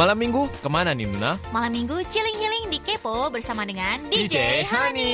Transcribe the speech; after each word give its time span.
Malam 0.00 0.16
minggu 0.16 0.48
ke 0.48 0.68
mana 0.72 0.96
nih 0.96 1.04
Nuna? 1.12 1.36
Malam 1.52 1.76
minggu 1.76 2.00
chilling 2.08 2.32
healing 2.40 2.72
di 2.72 2.80
Kepo 2.80 3.28
bersama 3.28 3.68
dengan 3.68 4.00
DJ, 4.08 4.64
Hani. 4.64 5.12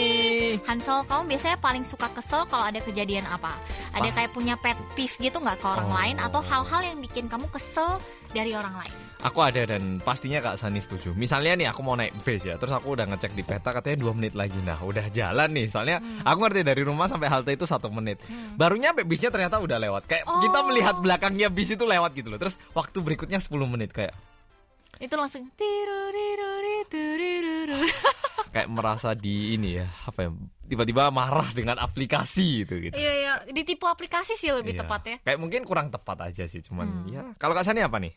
Hansol, 0.62 1.02
kamu 1.10 1.26
biasanya 1.26 1.58
paling 1.58 1.82
suka 1.82 2.06
kesel 2.14 2.46
kalau 2.46 2.70
ada 2.70 2.78
kejadian 2.78 3.26
apa? 3.26 3.50
Ada 3.90 4.06
Ah. 4.06 4.14
kayak 4.14 4.30
punya 4.30 4.54
pet 4.54 4.78
peeve 4.94 5.10
gitu 5.18 5.42
nggak 5.42 5.58
ke 5.58 5.66
orang 5.66 5.90
Oh. 5.90 5.96
lain 5.98 6.16
atau 6.22 6.38
hal-hal 6.38 6.80
yang 6.86 7.02
bikin 7.02 7.26
kamu 7.26 7.50
kesel 7.50 7.98
dari 8.30 8.54
orang 8.54 8.78
lain? 8.78 8.94
Aku 9.26 9.42
ada 9.42 9.58
dan 9.66 9.98
pastinya 9.98 10.38
Kak 10.38 10.54
Sani 10.54 10.78
setuju. 10.78 11.18
Misalnya 11.18 11.58
nih 11.58 11.66
aku 11.74 11.82
mau 11.82 11.98
naik 11.98 12.14
bis 12.22 12.46
ya, 12.46 12.54
terus 12.54 12.70
aku 12.70 12.94
udah 12.94 13.10
ngecek 13.10 13.34
di 13.34 13.42
peta 13.42 13.74
katanya 13.74 13.98
dua 13.98 14.14
menit 14.14 14.38
lagi. 14.38 14.54
Nah 14.62 14.78
udah 14.78 15.10
jalan 15.10 15.50
nih, 15.50 15.66
soalnya 15.66 15.98
aku 16.22 16.46
ngerti 16.46 16.62
dari 16.62 16.86
rumah 16.86 17.10
sampai 17.10 17.26
halte 17.26 17.50
itu 17.50 17.66
satu 17.66 17.90
menit. 17.90 18.22
Baru 18.54 18.78
nyampe 18.78 19.02
bisnya 19.02 19.34
ternyata 19.34 19.58
udah 19.58 19.82
lewat. 19.82 20.06
Kayak 20.06 20.30
Oh. 20.30 20.38
kita 20.38 20.62
melihat 20.62 20.94
belakangnya 21.02 21.50
bis 21.50 21.74
itu 21.74 21.82
lewat 21.82 22.14
gitu 22.14 22.30
loh. 22.30 22.38
Terus 22.38 22.54
waktu 22.70 23.02
berikutnya 23.02 23.42
10 23.42 23.66
menit 23.66 23.90
kayak 23.90 24.14
Itu 24.96 25.12
langsung 25.14 25.44
tiru-riru-riru-riru. 25.52 27.76
kayak 28.54 28.72
merasa 28.72 29.12
di 29.12 29.52
ini 29.52 29.76
ya 29.76 29.84
apa 30.08 30.24
ya 30.24 30.30
tiba-tiba 30.64 31.12
marah 31.12 31.44
dengan 31.52 31.76
aplikasi 31.76 32.64
itu 32.64 32.74
gitu. 32.80 32.96
Iya 32.96 33.12
iya, 33.12 33.32
ditipu 33.46 33.84
aplikasi 33.84 34.32
sih 34.32 34.48
lebih 34.48 34.72
Iya. 34.72 34.80
tepat 34.80 35.00
ya. 35.04 35.16
Kayak 35.22 35.38
mungkin 35.38 35.60
kurang 35.62 35.92
tepat 35.92 36.16
aja 36.24 36.44
sih, 36.46 36.64
cuman 36.64 36.86
Hmm. 36.88 37.06
ya. 37.06 37.22
Kalau 37.36 37.52
Kak 37.52 37.62
Sani 37.62 37.80
apa 37.80 38.00
nih? 38.00 38.16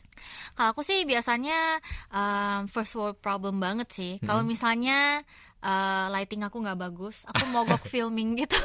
Kalau 0.56 0.68
aku 0.72 0.80
sih 0.80 1.04
biasanya 1.04 1.78
um, 2.08 2.66
first 2.66 2.96
world 2.96 3.18
problem 3.18 3.60
banget 3.60 3.88
sih. 3.92 4.12
Kalau 4.24 4.40
Hmm. 4.40 4.48
misalnya 4.48 5.20
uh, 5.60 6.08
lighting 6.08 6.40
aku 6.40 6.56
nggak 6.58 6.78
bagus, 6.80 7.22
aku 7.28 7.44
mogok 7.46 7.84
filming 7.92 8.34
gitu. 8.34 8.56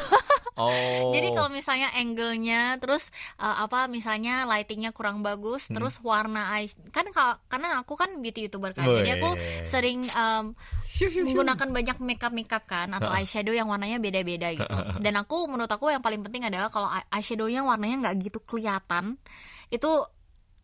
Oh. 0.55 1.11
Jadi 1.11 1.35
kalau 1.35 1.51
misalnya 1.51 1.91
angle-nya 1.91 2.79
terus 2.79 3.11
uh, 3.35 3.67
apa 3.67 3.85
misalnya 3.85 4.47
lightingnya 4.47 4.95
kurang 4.95 5.19
bagus, 5.19 5.67
Hmm. 5.67 5.75
terus 5.75 5.99
warna 5.99 6.55
eye 6.55 6.71
kan 6.89 7.03
kalau 7.11 7.35
karena 7.45 7.83
aku 7.83 7.93
kan 7.93 8.23
beauty 8.23 8.47
youtuber 8.47 8.71
kan. 8.71 8.87
Jadi 8.87 9.09
aku 9.13 9.29
sering 9.67 10.07
um, 10.15 10.55
menggunakan 11.27 11.69
banyak 11.69 11.97
makeup 11.99 12.31
makeup 12.31 12.63
kan 12.63 12.87
atau 12.89 13.11
eyeshadow 13.11 13.51
yang 13.51 13.67
warnanya 13.67 13.99
beda-beda 13.99 14.55
gitu. 14.55 14.63
Dan 15.03 15.13
aku 15.15 15.43
menurut 15.45 15.67
aku 15.67 15.91
yang 15.91 15.99
paling 15.99 16.23
penting 16.23 16.47
adalah 16.47 16.71
kalau 16.71 16.87
eye- 16.87 17.07
eyeshadownya 17.11 17.59
warnanya 17.61 18.07
nggak 18.07 18.15
gitu 18.23 18.39
kelihatan, 18.39 19.19
itu 19.67 19.91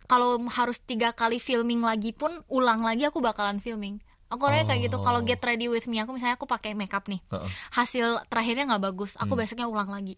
kalau 0.07 0.39
harus 0.47 0.79
tiga 0.79 1.11
kali 1.11 1.35
filming 1.35 1.79
lagi 1.79 2.11
pun 2.11 2.31
ulang 2.47 2.83
lagi 2.83 3.03
aku 3.03 3.19
bakalan 3.19 3.59
filming. 3.59 3.99
Aku 4.31 4.41
orangnya 4.41 4.63
kayak 4.65 4.87
gitu. 4.87 4.97
Oh. 4.97 5.03
Kalau 5.03 5.19
get 5.21 5.39
ready 5.39 5.67
with 5.67 5.85
me 5.85 5.99
aku 5.99 6.15
misalnya 6.15 6.35
aku 6.35 6.47
pakai 6.47 6.71
makeup 6.71 7.03
nih, 7.05 7.19
Heeh. 7.27 7.49
hasil 7.71 8.23
terakhirnya 8.25 8.63
nggak 8.65 8.83
bagus, 8.83 9.13
aku 9.15 9.35
Hmm. 9.35 9.41
besoknya 9.43 9.67
ulang 9.67 9.87
lagi. 9.87 10.15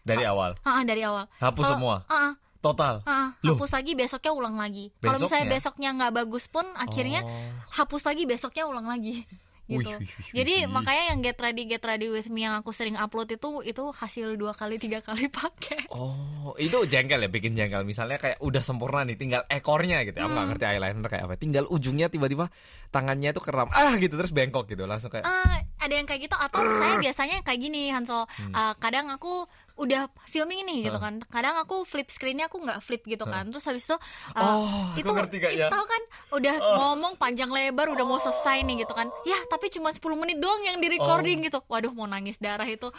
dari 0.00 0.24
awal 0.24 0.56
Ah, 0.64 0.80
dari 0.80 1.04
awal. 1.04 1.28
hapus 1.36 1.60
Kalau- 1.60 1.72
semua 1.76 1.96
Ah, 2.08 2.32
total. 2.58 3.04
ah, 3.04 3.36
Loh. 3.44 3.52
hapus 3.54 3.68
lagi 3.70 3.92
besoknya 3.92 4.32
ulang 4.32 4.56
lagi. 4.56 4.88
Kalau 4.96 5.20
misalnya 5.20 5.44
Besoknya? 5.44 5.52
besoknya 5.52 5.88
nggak 5.92 6.12
bagus 6.16 6.44
pun 6.48 6.64
akhirnya 6.72 7.20
Oh. 7.20 7.28
hapus 7.76 8.02
lagi 8.08 8.24
besoknya 8.24 8.64
ulang 8.64 8.88
lagi. 8.88 9.28
Gitu. 9.70 9.86
wih, 9.86 10.02
wih, 10.02 10.10
Jadi 10.34 10.54
wih. 10.60 10.68
makanya 10.68 11.04
yang 11.08 11.20
get 11.20 11.38
ready 11.38 11.62
get 11.64 11.78
ready 11.80 12.06
with 12.06 12.26
me 12.26 12.42
yang 12.42 12.58
aku 12.58 12.70
sering 12.70 12.94
upload 12.94 13.30
itu 13.30 13.62
itu 13.62 13.84
hasil 13.92 14.34
dua 14.34 14.50
kali 14.50 14.76
tiga 14.76 14.98
kali 15.00 15.30
pakai. 15.30 15.86
Oh, 15.88 16.52
itu 16.56 16.74
jengkel 16.84 17.20
ya 17.20 17.30
bikin 17.30 17.54
jengkel. 17.54 17.82
Misalnya 17.82 18.16
kayak 18.16 18.38
udah 18.38 18.60
sempurna 18.60 19.02
nih, 19.02 19.14
tinggal 19.14 19.46
ekornya 19.46 20.02
gitu. 20.02 20.18
Aku 20.18 20.26
nggak 20.26 20.36
Hmm. 20.36 20.50
ngerti 20.50 20.64
eyeliner 20.66 21.06
kayak 21.06 21.24
apa. 21.24 21.34
Tinggal 21.36 21.64
ujungnya 21.66 22.06
tiba-tiba 22.06 22.50
tangannya 22.88 23.30
tuh 23.30 23.40
keram. 23.40 23.70
Ah 23.70 23.94
gitu 23.96 24.14
terus 24.14 24.30
bengkok 24.30 24.66
gitu. 24.66 24.82
Langsung 24.84 25.08
kayak 25.08 25.22
Ah, 25.22 25.62
ada 25.80 25.92
yang 25.92 26.04
kayak 26.04 26.20
gitu 26.22 26.36
atau 26.36 26.60
saya 26.76 26.94
biasanya 27.04 27.40
kayak 27.40 27.58
gini 27.58 27.88
Hansol. 27.88 28.28
Ah, 28.50 28.76
kadang 28.76 29.08
aku 29.08 29.48
udah 29.74 30.06
filming 30.26 30.60
nih 30.62 30.78
gitu 30.84 30.94
Hmm. 30.94 31.04
kan. 31.18 31.32
Kadang 31.32 31.56
aku 31.56 31.82
flip 31.82 32.06
screennya 32.06 32.46
aku 32.46 32.60
nggak 32.60 32.78
flip 32.78 33.00
gitu 33.02 33.24
kan. 33.24 33.48
Terus 33.48 33.64
habis 33.64 33.82
itu 33.82 33.96
ah, 34.30 34.60
Oh, 34.60 34.92
itu 34.92 35.08
ngerti, 35.08 35.40
itu 35.40 35.56
ya. 35.56 35.68
tahu 35.68 35.80
kan 35.82 36.02
udah 36.32 36.54
ngomong 36.76 37.12
panjang 37.16 37.48
lebar 37.48 37.88
udah 37.88 38.04
mau 38.04 38.16
selesai 38.16 38.60
nih 38.62 38.84
gitu 38.84 38.92
kan. 38.92 39.08
Ya, 39.24 39.40
tapi 39.48 39.68
cuma 39.70 39.88
10 39.88 40.04
menit 40.14 40.36
doang 40.36 40.60
yang 40.60 40.76
di 40.76 40.88
recording 40.90 41.40
Oh. 41.40 41.44
gitu. 41.46 41.58
Waduh, 41.66 41.90
mau 41.90 42.04
nangis 42.04 42.36
darah 42.36 42.68
itu. 42.68 42.92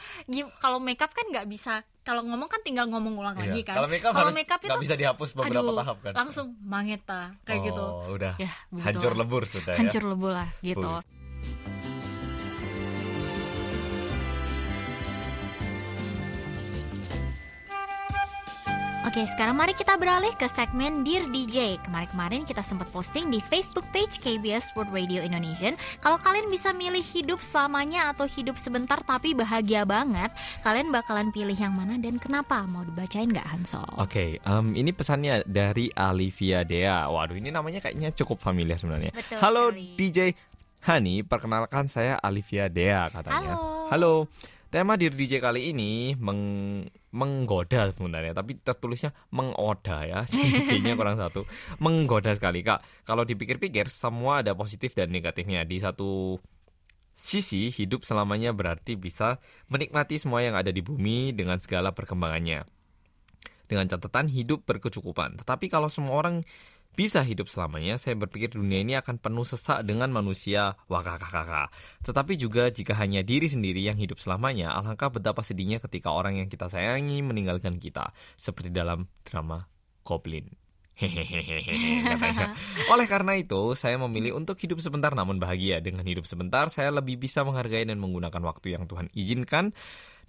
Kalau 0.58 0.78
makeup 0.78 1.13
kan 1.13 1.30
nggak 1.30 1.46
bisa. 1.46 1.86
Kalau 2.02 2.25
ngomong 2.25 2.50
kan 2.50 2.66
tinggal 2.66 2.90
ngomong 2.90 3.13
ulang 3.13 3.38
Iya. 3.38 3.46
lagi 3.46 3.62
kan. 3.62 3.75
Kalau 3.78 3.86
makeup 3.88 4.09
Kalau 4.09 4.25
harus 4.25 4.36
makeup 4.36 4.59
itu 4.59 4.78
bisa 4.81 4.96
dihapus 4.98 5.30
beberapa 5.31 5.62
aduh, 5.62 5.78
tahap 5.78 5.98
kan. 6.02 6.13
Langsung 6.18 6.48
mangeta 6.59 7.22
kayak 7.46 7.62
oh, 7.62 7.66
gitu. 7.69 7.84
udah. 8.18 8.34
Ya, 8.36 8.52
begitu 8.68 8.88
Hancur 8.90 9.13
lebur 9.13 9.42
sudah 9.46 9.78
Hancur 9.78 10.02
ya. 10.02 10.09
lebur 10.09 10.31
lah 10.34 10.50
gitu. 10.66 10.81
Bus. 10.81 11.06
Oke, 19.12 19.28
sekarang 19.28 19.60
mari 19.60 19.76
kita 19.76 20.00
beralih 20.00 20.32
ke 20.40 20.48
segmen 20.48 21.04
Dear 21.04 21.28
DJ. 21.28 21.76
Kemarin-kemarin 21.84 22.48
kita 22.48 22.64
sempat 22.64 22.88
posting 22.96 23.28
di 23.28 23.44
Facebook 23.44 23.84
page 23.92 24.24
KBS 24.24 24.72
World 24.72 24.88
Radio 24.96 25.20
Indonesia. 25.20 25.76
Kalau 26.00 26.16
kalian 26.16 26.48
bisa 26.48 26.72
milih 26.72 27.04
hidup 27.04 27.44
selamanya 27.44 28.16
atau 28.16 28.24
hidup 28.24 28.56
sebentar 28.56 29.04
tapi 29.04 29.36
bahagia 29.36 29.84
banget, 29.84 30.32
kalian 30.64 30.96
bakalan 30.96 31.28
pilih 31.36 31.60
yang 31.60 31.76
mana 31.76 32.00
dan 32.00 32.24
kenapa? 32.24 32.64
Mau 32.72 32.88
dibacain 32.88 33.28
nggak 33.28 33.44
Hansol? 33.52 34.00
Oke, 34.00 34.40
em, 34.40 34.68
ini 34.80 34.96
pesannya 34.96 35.44
dari 35.44 35.92
Alivia 35.92 36.64
Dea. 36.64 37.12
Waduh, 37.12 37.36
ini 37.36 37.52
namanya 37.52 37.84
kayaknya 37.84 38.16
cukup 38.16 38.40
familiar 38.40 38.80
sebenarnya. 38.80 39.12
Betul 39.12 39.44
Halo 39.44 39.76
sekali. 39.76 40.00
DJ 40.00 40.20
Hani, 40.88 41.28
perkenalkan 41.28 41.92
saya 41.92 42.16
Alivia 42.16 42.72
Dea 42.72 43.12
katanya. 43.12 43.60
Halo. 43.60 43.92
Halo. 43.92 44.14
Tema 44.72 44.96
di 44.96 45.12
DJ 45.12 45.44
kali 45.44 45.76
ini 45.76 46.16
meng- 46.16 46.88
menggoda 47.12 47.92
sebenarnya, 47.92 48.32
tapi 48.32 48.56
tertulisnya 48.56 49.12
mengoda 49.36 50.08
ya. 50.08 50.24
Jadi 50.72 50.96
kurang 50.96 51.20
satu. 51.20 51.44
Menggoda 51.84 52.32
sekali, 52.32 52.64
Kak. 52.64 53.04
Kalau 53.04 53.28
dipikir-pikir 53.28 53.92
semua 53.92 54.40
ada 54.40 54.56
positif 54.56 54.96
dan 54.96 55.12
negatifnya. 55.12 55.68
Di 55.68 55.76
satu 55.76 56.40
sisi 57.12 57.68
hidup 57.68 58.08
selamanya 58.08 58.56
berarti 58.56 58.96
bisa 58.96 59.44
menikmati 59.68 60.16
semua 60.16 60.40
yang 60.40 60.56
ada 60.56 60.72
di 60.72 60.80
bumi 60.80 61.36
dengan 61.36 61.60
segala 61.60 61.92
perkembangannya 61.92 62.64
dengan 63.68 63.88
catatan 63.88 64.28
hidup 64.28 64.68
berkecukupan. 64.68 65.40
Tetapi 65.40 65.72
kalau 65.72 65.88
semua 65.88 66.20
orang 66.20 66.44
bisa 66.91 67.24
hidup 67.24 67.47
selamanya, 67.47 67.96
saya 67.96 68.19
berpikir 68.19 68.52
dunia 68.52 68.84
ini 68.84 68.94
akan 69.00 69.18
penuh 69.18 69.47
sesak 69.47 69.88
dengan 69.88 70.12
manusia 70.12 70.75
wakakakaka. 70.91 71.72
Tetapi 72.03 72.35
juga 72.35 72.68
jika 72.68 72.91
hanya 73.00 73.24
diri 73.24 73.47
sendiri 73.47 73.79
yang 73.79 73.96
hidup 73.96 74.19
selamanya, 74.19 74.75
alangkah 74.75 75.07
betapa 75.07 75.40
sedihnya 75.40 75.80
ketika 75.80 76.12
orang 76.12 76.44
yang 76.44 76.51
kita 76.51 76.68
sayangi 76.68 77.24
meninggalkan 77.24 77.80
kita, 77.80 78.12
seperti 78.35 78.69
dalam 78.69 79.07
drama 79.24 79.66
Goblin. 80.03 80.51
Oleh 82.94 83.07
karena 83.09 83.34
itu, 83.40 83.74
saya 83.74 83.97
memilih 83.97 84.38
untuk 84.38 84.59
hidup 84.59 84.78
sebentar 84.84 85.16
namun 85.16 85.41
bahagia. 85.41 85.81
Dengan 85.81 86.06
hidup 86.06 86.28
sebentar, 86.28 86.69
saya 86.69 86.91
lebih 86.94 87.18
bisa 87.18 87.41
menghargai 87.41 87.88
dan 87.88 87.97
menggunakan 87.97 88.44
waktu 88.44 88.78
yang 88.78 88.85
Tuhan 88.85 89.09
izinkan 89.16 89.74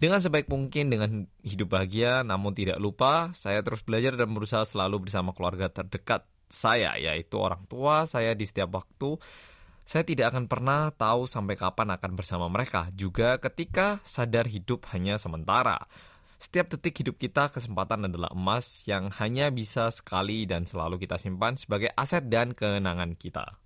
dengan 0.03 0.19
sebaik 0.19 0.51
mungkin 0.51 0.91
dengan 0.91 1.11
hidup 1.47 1.79
bahagia, 1.79 2.27
namun 2.27 2.57
tidak 2.59 2.83
lupa 2.83 3.31
saya 3.39 3.63
terus 3.63 3.87
belajar 3.87 4.19
dan 4.19 4.35
berusaha 4.35 4.67
selalu 4.67 5.07
bersama 5.07 5.31
keluarga 5.31 5.71
terdekat 5.71 6.27
saya, 6.53 6.95
yaitu 7.01 7.41
orang 7.41 7.65
tua 7.67 8.05
saya 8.05 8.37
di 8.37 8.45
setiap 8.45 8.77
waktu. 8.77 9.17
Saya 9.83 10.07
tidak 10.07 10.31
akan 10.31 10.47
pernah 10.47 10.95
tahu 10.95 11.27
sampai 11.27 11.59
kapan 11.59 11.99
akan 11.99 12.13
bersama 12.15 12.47
mereka, 12.47 12.93
juga 12.95 13.41
ketika 13.43 13.99
sadar 14.07 14.47
hidup 14.47 14.87
hanya 14.95 15.19
sementara. 15.19 15.81
Setiap 16.43 16.75
detik 16.75 17.03
hidup 17.03 17.17
kita 17.19 17.51
kesempatan 17.51 18.11
adalah 18.11 18.31
emas 18.35 18.83
yang 18.87 19.15
hanya 19.23 19.51
bisa 19.55 19.91
sekali 19.95 20.43
dan 20.43 20.67
selalu 20.67 20.99
kita 21.03 21.15
simpan 21.15 21.55
sebagai 21.55 21.95
aset 21.95 22.27
dan 22.27 22.51
kenangan 22.51 23.15
kita. 23.15 23.63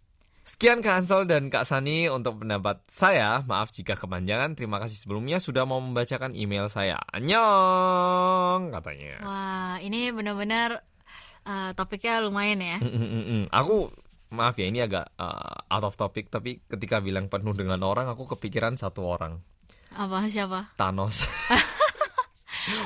Sekian 0.46 0.78
Kak 0.78 1.02
Ansel 1.02 1.26
dan 1.26 1.50
Kak 1.50 1.66
Sani 1.66 2.06
untuk 2.06 2.46
pendapat 2.46 2.86
saya. 2.86 3.42
Maaf 3.50 3.74
jika 3.74 3.98
kepanjangan. 3.98 4.54
Terima 4.54 4.78
kasih 4.78 4.94
sebelumnya 4.94 5.42
sudah 5.42 5.66
mau 5.66 5.82
membacakan 5.82 6.38
email 6.38 6.70
saya. 6.70 7.02
Annyeong 7.10 8.70
katanya. 8.70 9.26
Wah, 9.26 9.76
ini 9.82 10.14
benar-benar 10.14 10.86
uh, 11.46 11.70
topiknya 11.72 12.20
lumayan 12.20 12.60
ya. 12.60 12.78
Mm, 12.82 12.90
mm, 12.90 13.08
mm, 13.08 13.24
mm. 13.24 13.42
Aku 13.54 13.88
maaf 14.34 14.58
ya 14.58 14.66
ini 14.66 14.82
agak 14.82 15.14
uh, 15.16 15.70
out 15.70 15.84
of 15.86 15.94
topic 15.94 16.28
tapi 16.28 16.58
ketika 16.66 16.98
bilang 16.98 17.30
penuh 17.30 17.54
dengan 17.54 17.78
orang 17.86 18.10
aku 18.10 18.26
kepikiran 18.36 18.74
satu 18.74 19.06
orang. 19.06 19.38
Apa 19.94 20.26
siapa? 20.28 20.74
Thanos. 20.74 21.24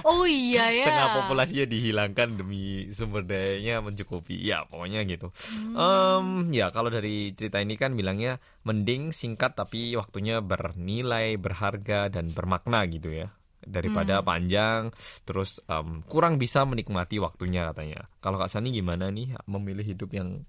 Oh 0.05 0.29
iya 0.29 0.73
ya. 0.73 0.85
Setengah 0.85 1.09
populasinya 1.25 1.65
dihilangkan 1.65 2.29
demi 2.37 2.93
sumber 2.93 3.25
dayanya 3.25 3.81
mencukupi. 3.81 4.37
Ya, 4.37 4.69
pokoknya 4.69 5.05
gitu. 5.09 5.33
Hmm. 5.33 5.73
Em, 5.73 6.27
ya, 6.53 6.69
kalau 6.69 6.93
dari 6.93 7.33
cerita 7.33 7.61
ini 7.65 7.81
kan 7.81 7.97
bilangnya 7.97 8.39
mending 8.69 9.13
singkat 9.13 9.57
tapi 9.57 9.97
waktunya 9.97 10.45
bernilai, 10.45 11.41
berharga 11.41 12.13
dan 12.13 12.29
bermakna 12.33 12.85
gitu 12.93 13.25
ya. 13.25 13.33
Daripada 13.61 14.21
Hmm. 14.21 14.27
panjang 14.27 14.81
terus 15.23 15.61
em, 15.65 16.01
kurang 16.05 16.37
bisa 16.37 16.65
menikmati 16.65 17.21
waktunya 17.21 17.69
katanya. 17.69 18.09
Kalau 18.19 18.41
Kak 18.41 18.49
Sani 18.49 18.73
gimana 18.73 19.09
nih 19.09 19.37
memilih 19.45 19.85
hidup 19.85 20.11
yang 20.11 20.43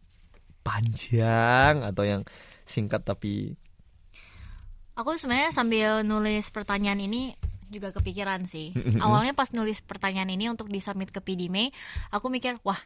panjang 0.61 1.83
atau 1.83 2.03
yang 2.03 2.21
singkat 2.63 3.03
tapi 3.03 3.55
Aku 4.93 5.15
sebenarnya 5.15 5.51
sambil 5.51 6.03
nulis 6.03 6.51
pertanyaan 6.51 6.99
ini 6.99 7.33
juga 7.71 7.95
kepikiran 7.95 8.43
sih. 8.43 8.75
Awalnya 8.99 9.31
pas 9.31 9.47
nulis 9.55 9.79
pertanyaan 9.79 10.27
ini 10.27 10.51
untuk 10.51 10.67
disubmit 10.67 11.07
ke 11.09 11.23
PDME, 11.23 11.71
aku 12.11 12.27
mikir, 12.27 12.59
wah, 12.67 12.77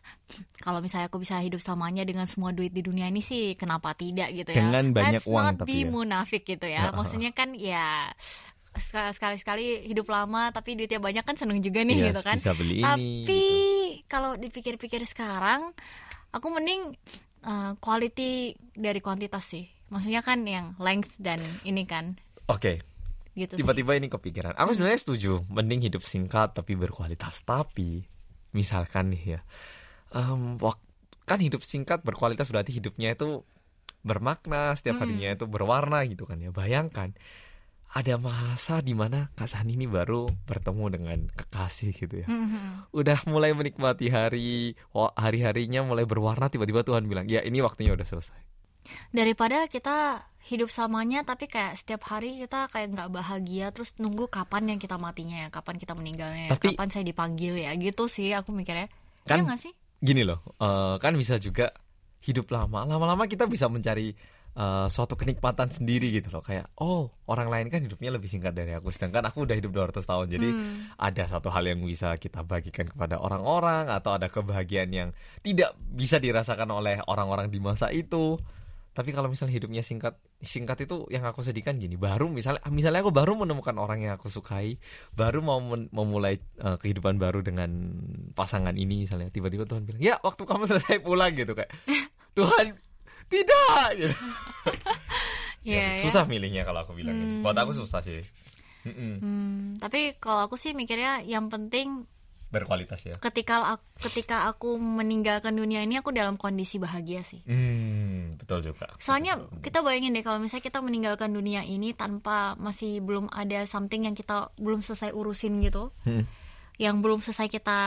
kalau 0.61 0.77
misalnya 0.79 1.09
aku 1.09 1.17
bisa 1.17 1.41
hidup 1.41 1.57
selamanya 1.57 2.05
dengan 2.05 2.29
semua 2.29 2.53
duit 2.53 2.69
di 2.69 2.85
dunia 2.85 3.09
ini 3.09 3.25
sih, 3.25 3.57
kenapa 3.57 3.97
tidak 3.97 4.29
gitu 4.31 4.53
ya? 4.53 4.61
Dengan 4.61 4.93
banyak 4.93 5.25
Let's 5.25 5.27
uang 5.27 5.45
not 5.49 5.55
tapi 5.65 5.73
be 5.73 5.77
ya. 5.81 5.89
munafik 5.89 6.43
gitu 6.45 6.67
ya. 6.69 6.93
Maksudnya 6.93 7.33
kan 7.33 7.57
ya 7.57 8.13
sekali-sekali 8.77 9.85
hidup 9.85 10.07
lama 10.07 10.49
tapi 10.49 10.73
duitnya 10.73 10.99
banyak 10.99 11.21
kan 11.21 11.35
seneng 11.35 11.59
juga 11.59 11.81
nih 11.81 11.95
Iya, 11.95 12.05
gitu 12.11 12.21
kan. 12.21 12.37
bisa 12.37 12.53
beli 12.53 12.75
ini, 12.79 12.83
Tapi 12.83 13.05
gitu. 13.23 13.55
kalau 14.05 14.35
dipikir-pikir 14.35 15.01
sekarang, 15.03 15.71
aku 16.29 16.47
mending 16.49 16.93
uh, 17.41 17.73
quality 17.77 18.53
dari 18.71 18.99
kuantitas 18.99 19.45
sih. 19.45 19.65
Maksudnya 19.87 20.19
kan 20.19 20.41
yang 20.43 20.73
length 20.77 21.13
dan 21.15 21.37
ini 21.61 21.85
kan 21.85 22.17
Oke, 22.45 22.81
gitu 23.33 23.55
sih. 23.55 23.61
tiba-tiba 23.61 23.95
ini 23.95 24.07
kepikiran. 24.07 24.53
Aku 24.55 24.73
sebenarnya 24.73 25.01
setuju, 25.01 25.45
mending 25.47 25.85
hidup 25.85 26.01
singkat 26.01 26.53
tapi 26.53 26.73
berkualitas. 26.73 27.41
Tapi 27.41 28.05
misalkan 28.51 29.13
nih 29.13 29.37
ya, 29.37 29.39
wak- 30.59 30.83
kan 31.25 31.41
hidup 31.41 31.65
singkat 31.65 32.05
berkualitas 32.05 32.49
berarti 32.49 32.77
hidupnya 32.77 33.13
itu 33.13 33.41
bermakna, 34.05 34.77
setiap 34.77 35.01
harinya 35.01 35.33
itu 35.33 35.49
berwarna 35.49 36.05
gitu 36.05 36.29
kan 36.29 36.37
ya. 36.37 36.53
Bayangkan 36.53 37.17
ada 37.91 38.15
masa 38.17 38.81
di 38.81 38.91
mana 38.91 39.29
Kak 39.35 39.47
Sani 39.47 39.75
ini 39.75 39.85
baru 39.85 40.27
bertemu 40.47 40.85
dengan 40.89 41.19
kekasih 41.31 41.91
gitu 41.95 42.15
ya. 42.23 42.27
Mhm. 42.27 42.91
Udah 42.91 43.19
mulai 43.27 43.53
menikmati 43.53 44.11
hari, 44.11 44.75
hari-harinya 44.91 45.85
mulai 45.85 46.03
berwarna 46.03 46.49
tiba-tiba 46.49 46.83
Tuhan 46.83 47.05
bilang, 47.05 47.29
"Ya, 47.29 47.39
ini 47.39 47.63
waktunya 47.63 47.95
udah 47.95 48.03
selesai." 48.03 48.41
Daripada 49.09 49.65
kita 49.65 50.27
hidup 50.45 50.69
samanya 50.69 51.25
tapi 51.25 51.49
kayak 51.49 51.73
setiap 51.73 52.05
hari 52.05 52.37
kita 52.37 52.69
kayak 52.69 52.93
nggak 52.93 53.09
bahagia 53.09 53.73
terus 53.73 53.97
nunggu 53.97 54.29
kapan 54.29 54.75
yang 54.75 54.79
kita 54.79 54.99
matinya 54.99 55.41
ya, 55.41 55.49
kapan 55.49 55.81
kita 55.81 55.97
meninggalnya, 55.97 56.49
ya, 56.49 56.51
Tapi- 56.53 56.77
kapan 56.77 56.89
saya 56.93 57.01
dipanggil 57.01 57.57
ya 57.57 57.73
gitu 57.73 58.05
sih 58.05 58.29
aku 58.35 58.53
mikirnya. 58.53 58.91
Kan- 59.25 59.41
Iya 59.41 59.45
nggak 59.49 59.61
sih? 59.61 59.73
gini 60.05 60.21
loh, 60.21 60.43
eh, 60.61 61.01
kan 61.01 61.17
bisa 61.17 61.41
juga 61.41 61.73
hidup 62.21 62.53
lama. 62.53 62.85
Lama-lama 62.85 63.25
kita 63.25 63.49
bisa 63.49 63.65
mencari 63.65 64.13
eh, 64.55 64.87
suatu 64.87 65.13
kenikmatan 65.13 65.67
sendiri 65.67 66.09
gitu 66.09 66.31
loh. 66.31 66.39
Kayak, 66.39 66.71
oh 66.79 67.11
orang 67.27 67.51
lain 67.51 67.67
kan 67.67 67.83
hidupnya 67.83 68.09
lebih 68.09 68.27
singkat 68.27 68.51
dari 68.51 68.71
aku. 68.71 68.89
Sedangkan 68.89 69.27
aku 69.27 69.43
udah 69.43 69.55
hidup 69.55 69.71
200 69.71 70.01
tahun. 70.01 70.27
Jadi 70.31 70.47
Hmm. 70.47 70.89
ada 70.95 71.23
satu 71.27 71.51
hal 71.51 71.67
yang 71.67 71.83
bisa 71.83 72.15
kita 72.15 72.41
bagikan 72.41 72.87
kepada 72.87 73.19
orang-orang. 73.19 73.87
Atau 73.87 74.15
ada 74.15 74.25
kebahagiaan 74.25 74.89
yang 74.89 75.09
tidak 75.39 75.75
bisa 75.77 76.15
dirasakan 76.17 76.71
oleh 76.71 77.03
orang-orang 77.05 77.51
di 77.51 77.59
masa 77.59 77.91
itu. 77.91 78.39
Tapi 78.95 79.11
kalau 79.11 79.27
misalnya 79.27 79.59
hidupnya 79.59 79.83
singkat, 79.83 80.15
singkat 80.39 80.87
itu 80.87 81.03
yang 81.11 81.27
aku 81.27 81.43
sedihkan 81.43 81.75
gini. 81.75 81.99
Baru 81.99 82.31
misalnya, 82.31 82.63
misalnya 82.71 83.03
aku 83.03 83.11
baru 83.11 83.35
menemukan 83.35 83.75
orang 83.75 84.07
yang 84.07 84.15
aku 84.15 84.31
sukai, 84.31 84.79
baru 85.11 85.43
mau 85.43 85.59
men- 85.59 85.91
memulai 85.91 86.39
eh, 86.39 86.77
kehidupan 86.79 87.19
baru 87.19 87.43
dengan 87.43 87.67
pasangan 88.31 88.71
ini 88.71 89.03
misalnya. 89.03 89.27
Tiba-tiba 89.27 89.67
Tuhan 89.67 89.83
bilang, 89.83 89.99
ya 89.99 90.15
waktu 90.23 90.47
kamu 90.47 90.63
selesai 90.63 91.03
pulang 91.03 91.35
gitu 91.35 91.51
kayak. 91.51 91.75
Tuhan 92.39 92.75
tidak. 93.27 93.87
Gitu. 93.93 94.15
Ya, 95.61 95.81
Iya, 95.81 95.81
ya. 95.97 96.01
susah 96.01 96.23
milihnya 96.23 96.61
kalau 96.61 96.81
aku 96.81 96.93
bilang. 96.93 97.13
gitu. 97.13 97.25
Hmm. 97.31 97.41
Buat 97.41 97.57
aku 97.57 97.73
susah 97.75 97.99
sih. 97.99 98.21
Mm-mm. 98.85 99.13
Hmm, 99.17 99.61
tapi 99.75 100.13
kalau 100.15 100.45
aku 100.45 100.53
sih 100.55 100.71
mikirnya 100.71 101.21
yang 101.21 101.49
penting 101.49 102.05
Berkualitas 102.47 103.01
ya. 103.01 103.17
ketika 103.17 103.65
aku, 103.67 103.81
ketika 103.99 104.45
aku 104.45 104.77
meninggalkan 104.77 105.51
dunia 105.51 105.81
ini 105.81 105.97
aku 105.97 106.13
dalam 106.13 106.37
kondisi 106.37 106.77
bahagia 106.77 107.21
sih. 107.21 107.41
Hmm, 107.43 108.37
betul 108.37 108.61
juga. 108.63 108.93
Soalnya 108.95 109.41
kita 109.59 109.81
bayangin 109.81 110.13
deh 110.13 110.21
kalau 110.21 110.37
misalnya 110.37 110.61
kita 110.63 110.79
meninggalkan 110.79 111.29
dunia 111.29 111.61
ini 111.61 111.91
tanpa 111.91 112.53
masih 112.55 113.01
belum 113.01 113.27
ada 113.27 113.65
something 113.65 114.05
yang 114.05 114.13
kita 114.13 114.53
belum 114.55 114.81
selesai 114.81 115.11
urusin 115.11 115.57
gitu, 115.59 115.89
Hmm. 116.05 116.29
yang 116.77 117.01
belum 117.01 117.19
selesai 117.19 117.49
kita 117.49 117.77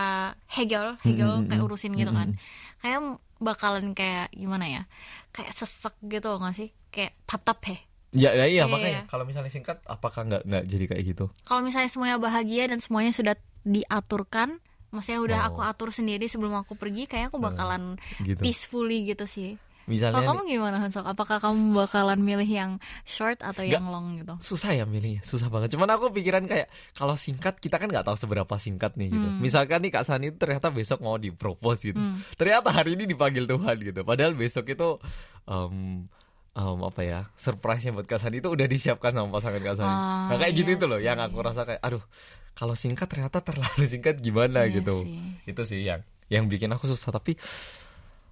hegel, 0.51 0.99
hegel 1.01 1.31
Hmm, 1.31 1.41
hmm, 1.41 1.49
kayak 1.49 1.61
hmm. 1.61 1.69
urusin 1.71 1.93
gitu 1.95 2.11
kan, 2.11 2.35
Hmm. 2.35 2.39
kayak 2.83 3.01
bakalan 3.39 3.93
kayak 3.93 4.31
gimana 4.31 4.67
ya, 4.67 4.83
kayak 5.31 5.51
sesek 5.53 5.95
gitu 6.03 6.31
nggak 6.35 6.55
sih, 6.55 6.69
kayak 6.91 7.15
tap 7.25 7.43
tap 7.43 7.63
he. 7.65 7.79
Ya, 8.11 8.33
ya 8.33 8.45
iya 8.45 8.65
Iya, 8.65 8.65
makanya 8.65 8.95
iya. 8.99 9.03
kalau 9.05 9.23
misalnya 9.23 9.49
singkat 9.49 9.85
apakah 9.85 10.25
nggak 10.25 10.43
nggak 10.43 10.65
jadi 10.65 10.85
kayak 10.87 11.05
gitu? 11.07 11.25
Kalau 11.45 11.61
misalnya 11.61 11.87
semuanya 11.87 12.17
bahagia 12.17 12.65
dan 12.67 12.81
semuanya 12.81 13.13
sudah 13.13 13.37
diaturkan, 13.63 14.59
maksudnya 14.89 15.21
udah 15.21 15.39
Oh. 15.45 15.49
aku 15.49 15.61
atur 15.61 15.91
sendiri 15.91 16.25
sebelum 16.25 16.57
aku 16.57 16.73
pergi, 16.73 17.05
kayak 17.05 17.29
aku 17.29 17.39
bakalan 17.39 18.01
Gitu. 18.21 18.41
peacefully 18.41 19.05
gitu 19.05 19.25
sih. 19.25 19.61
Misalnya 19.89 20.21
Kalau 20.21 20.37
kamu 20.37 20.43
gimana 20.47 20.77
Hansok? 20.79 21.03
Apakah 21.03 21.41
kamu 21.41 21.73
bakalan 21.75 22.21
milih 22.21 22.45
yang 22.45 22.71
short 23.03 23.41
atau 23.41 23.65
Nggak. 23.65 23.73
yang 23.73 23.87
long 23.89 24.07
gitu? 24.15 24.35
susah 24.39 24.71
ya 24.71 24.85
milihnya, 24.85 25.25
susah 25.25 25.49
banget. 25.49 25.73
Cuman 25.73 25.89
aku 25.89 26.13
pikiran 26.13 26.45
kayak 26.45 26.69
kalau 26.93 27.17
singkat 27.17 27.57
kita 27.57 27.81
kan 27.81 27.89
nggak 27.89 28.05
tahu 28.05 28.15
seberapa 28.15 28.55
singkat 28.55 28.95
nih 28.95 29.09
gitu. 29.09 29.25
Hmm. 29.27 29.41
Misalkan 29.41 29.81
nih 29.81 29.91
Kak 29.91 30.05
Sani 30.05 30.29
ternyata 30.31 30.69
besok 30.69 31.01
mau 31.01 31.17
dipropose 31.17 31.91
gitu. 31.91 31.99
Hmm. 31.99 32.21
Ternyata 32.37 32.69
hari 32.71 32.95
ini 32.95 33.09
dipanggil 33.09 33.49
Tuhan 33.49 33.77
gitu. 33.81 34.05
Padahal 34.05 34.37
besok 34.37 34.69
itu 34.69 35.01
em, 35.45 36.05
em, 36.53 36.79
apa 36.85 37.01
ya 37.01 37.21
surprise-nya 37.35 37.91
buat 37.91 38.05
Kak 38.05 38.21
Sani 38.21 38.39
itu 38.39 38.53
udah 38.53 38.67
disiapkan 38.67 39.11
sama 39.11 39.33
pasangan 39.33 39.59
Kak 39.59 39.77
Sani. 39.77 39.89
Ah, 39.89 40.29
nah 40.29 40.37
kayak 40.37 40.53
gitu 40.55 40.71
iya 40.71 40.79
itu 40.79 40.85
loh 40.85 41.01
yang 41.01 41.19
aku 41.19 41.41
rasa 41.41 41.65
kayak 41.65 41.81
aduh 41.81 42.05
kalau 42.53 42.75
singkat 42.75 43.07
ternyata 43.07 43.41
terlalu 43.41 43.87
singkat 43.93 44.19
gimana 44.19 44.69
Iya 44.69 44.83
gitu. 44.83 45.01
sih. 45.01 45.17
Itu 45.49 45.63
sih 45.65 45.81
yang 45.81 46.05
yang 46.29 46.45
bikin 46.45 46.69
aku 46.69 46.85
susah 46.85 47.09
tapi 47.09 47.41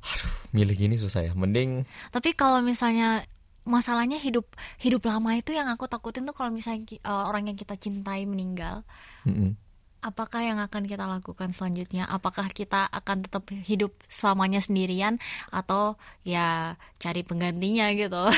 aduh 0.06 0.32
milih 0.54 0.76
gini 0.78 0.96
susah 0.96 1.26
ya. 1.26 1.32
Mending 1.34 1.82
Tapi 2.14 2.32
kalau 2.38 2.62
misalnya 2.62 3.26
masalahnya 3.66 4.16
hidup 4.22 4.46
hidup 4.78 5.02
lama 5.04 5.34
itu 5.34 5.50
yang 5.50 5.66
aku 5.66 5.90
takutin 5.90 6.22
tuh 6.22 6.32
kalau 6.32 6.54
misalnya 6.54 6.86
uh, 7.02 7.26
orang 7.26 7.50
yang 7.50 7.58
kita 7.58 7.74
cintai 7.74 8.22
meninggal, 8.22 8.86
mm-mm. 9.26 9.58
apakah 10.06 10.38
yang 10.46 10.62
akan 10.62 10.86
kita 10.86 11.02
lakukan 11.02 11.50
selanjutnya? 11.50 12.06
Apakah 12.06 12.46
kita 12.54 12.86
akan 12.86 13.26
tetap 13.26 13.42
hidup 13.50 13.90
selamanya 14.06 14.62
sendirian 14.62 15.18
atau 15.50 15.98
ya 16.22 16.78
cari 17.02 17.26
penggantinya 17.26 17.90
gitu? 17.98 18.30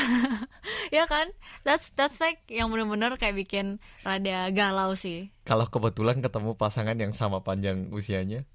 ya 0.97 1.05
kan? 1.05 1.29
That's 1.69 1.93
that's 1.93 2.17
like 2.25 2.41
yang 2.49 2.73
bener-bener 2.73 3.13
kayak 3.21 3.37
bikin 3.37 3.85
rada 4.01 4.49
galau 4.51 4.97
sih. 4.97 5.29
kalau 5.45 5.65
kebetulan 5.69 6.21
ketemu 6.25 6.57
pasangan 6.57 6.97
yang 6.97 7.13
sama 7.17 7.41
panjang 7.41 7.89
usianya 7.93 8.49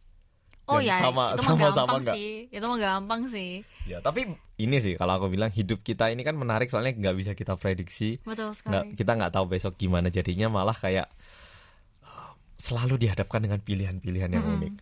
Oh 0.66 0.80
ya, 0.80 0.96
sama- 0.98 1.36
itu 1.36 1.42
mah 1.42 1.50
sama-sama 1.50 1.76
gampang 1.76 2.02
nggak? 2.02 2.16
sih. 2.16 2.32
Itu 2.48 2.66
mah 2.66 2.80
gampang 2.80 3.22
sih. 3.28 3.52
Ya, 3.84 3.98
tapi 4.00 4.22
ini 4.56 4.78
sih 4.80 4.96
kalau 4.96 5.18
aku 5.18 5.28
bilang 5.28 5.50
hidup 5.50 5.82
kita 5.82 6.08
ini 6.08 6.22
kan 6.22 6.34
menarik 6.34 6.68
soalnya 6.68 6.94
nggak 6.94 7.16
bisa 7.16 7.32
kita 7.34 7.56
prediksi, 7.56 8.16
Betul 8.22 8.56
nggak 8.56 8.56
sekali. 8.56 8.96
kita 8.96 9.12
nggak 9.14 9.32
tahu 9.32 9.46
besok 9.46 9.76
gimana 9.76 10.08
jadinya 10.08 10.48
malah 10.48 10.74
kayak 10.74 11.12
selalu 12.54 12.96
dihadapkan 12.98 13.44
dengan 13.44 13.60
pilihan-pilihan 13.60 14.30
yang 14.30 14.40
Mm-mm. 14.40 14.56
unik. 14.56 14.74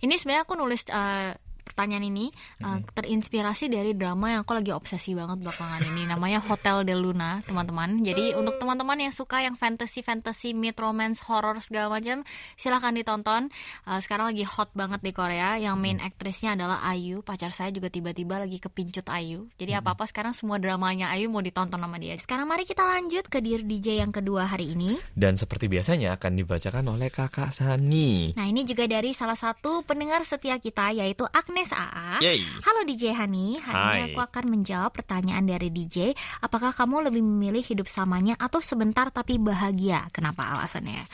Ini 0.00 0.14
sebenarnya 0.16 0.48
aku 0.48 0.54
nulis 0.56 0.80
uh, 0.88 1.36
pertanyaan 1.78 2.10
ini 2.10 2.26
uh, 2.66 2.82
terinspirasi 2.90 3.70
dari 3.70 3.94
drama 3.94 4.34
yang 4.34 4.42
aku 4.42 4.58
lagi 4.58 4.74
obsesi 4.74 5.14
banget 5.14 5.38
belakangan 5.46 5.86
ini 5.86 6.10
namanya 6.10 6.42
Hotel 6.42 6.82
de 6.82 6.98
Luna 6.98 7.38
teman-teman. 7.46 8.02
Jadi 8.02 8.34
untuk 8.34 8.58
teman-teman 8.58 8.98
yang 8.98 9.14
suka 9.14 9.46
yang 9.46 9.54
fantasy 9.54 10.02
fantasy 10.02 10.58
mid 10.58 10.74
romance 10.74 11.22
horror 11.22 11.54
segala 11.62 12.02
macam 12.02 12.26
silahkan 12.58 12.90
ditonton. 12.90 13.54
Uh, 13.86 14.02
sekarang 14.02 14.34
lagi 14.34 14.42
hot 14.42 14.74
banget 14.74 15.06
di 15.06 15.14
Korea. 15.14 15.54
Yang 15.54 15.76
main 15.78 16.02
aktrisnya 16.02 16.58
adalah 16.58 16.82
Ayu. 16.82 17.22
Pacar 17.22 17.54
saya 17.54 17.70
juga 17.70 17.94
tiba-tiba 17.94 18.42
lagi 18.42 18.58
kepincut 18.58 19.06
Ayu. 19.06 19.46
Jadi 19.54 19.78
apa 19.78 19.94
apa 19.94 20.02
sekarang 20.10 20.34
semua 20.34 20.58
dramanya 20.58 21.14
Ayu 21.14 21.30
mau 21.30 21.46
ditonton 21.46 21.78
sama 21.78 21.94
dia. 22.02 22.18
Sekarang 22.18 22.50
mari 22.50 22.66
kita 22.66 22.82
lanjut 22.82 23.30
ke 23.30 23.38
Dear 23.38 23.62
DJ 23.62 24.02
yang 24.02 24.10
kedua 24.10 24.50
hari 24.50 24.74
ini. 24.74 24.98
Dan 25.14 25.38
seperti 25.38 25.70
biasanya 25.70 26.18
akan 26.18 26.42
dibacakan 26.42 26.90
oleh 26.90 27.06
kakak 27.06 27.54
Sani. 27.54 28.34
nah 28.34 28.50
ini 28.50 28.66
juga 28.66 28.90
dari 28.90 29.14
salah 29.14 29.38
satu 29.38 29.86
pendengar 29.86 30.26
setia 30.26 30.58
kita 30.58 30.90
yaitu 30.90 31.22
Agnes 31.30 31.67
AA 31.72 32.22
Yay. 32.24 32.40
Halo 32.64 32.82
DJ 32.84 33.14
Hani, 33.14 33.60
hari 33.62 33.78
ini 33.78 34.00
aku 34.14 34.20
akan 34.24 34.44
menjawab 34.50 34.90
pertanyaan 34.94 35.44
dari 35.46 35.68
DJ. 35.70 36.16
Apakah 36.42 36.74
kamu 36.74 37.10
lebih 37.10 37.22
memilih 37.22 37.62
hidup 37.62 37.86
samanya 37.86 38.34
atau 38.40 38.58
sebentar 38.58 39.08
tapi 39.12 39.38
bahagia? 39.38 40.08
Kenapa 40.10 40.50
alasannya? 40.50 41.06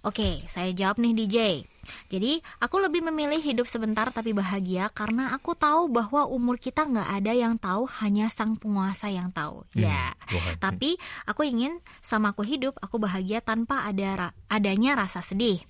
Oke, 0.00 0.40
saya 0.48 0.72
jawab 0.72 0.96
nih 0.96 1.12
DJ. 1.12 1.36
Jadi, 2.08 2.40
aku 2.60 2.80
lebih 2.80 3.04
memilih 3.04 3.36
hidup 3.36 3.68
sebentar 3.68 4.08
tapi 4.08 4.32
bahagia 4.32 4.88
karena 4.92 5.36
aku 5.36 5.52
tahu 5.52 5.92
bahwa 5.92 6.24
umur 6.24 6.56
kita 6.56 6.88
nggak 6.88 7.08
ada 7.20 7.32
yang 7.36 7.60
tahu, 7.60 7.84
hanya 8.00 8.32
sang 8.32 8.56
penguasa 8.56 9.12
yang 9.12 9.28
tahu. 9.28 9.68
Ya. 9.76 10.16
Tuhan. 10.24 10.56
Tapi 10.56 10.96
aku 11.28 11.44
ingin 11.44 11.84
sama 12.00 12.32
aku 12.32 12.48
hidup, 12.48 12.80
aku 12.80 12.96
bahagia 12.96 13.44
tanpa 13.44 13.84
ada 13.84 14.08
ra- 14.16 14.34
adanya 14.48 14.96
rasa 14.96 15.20
sedih. 15.20 15.60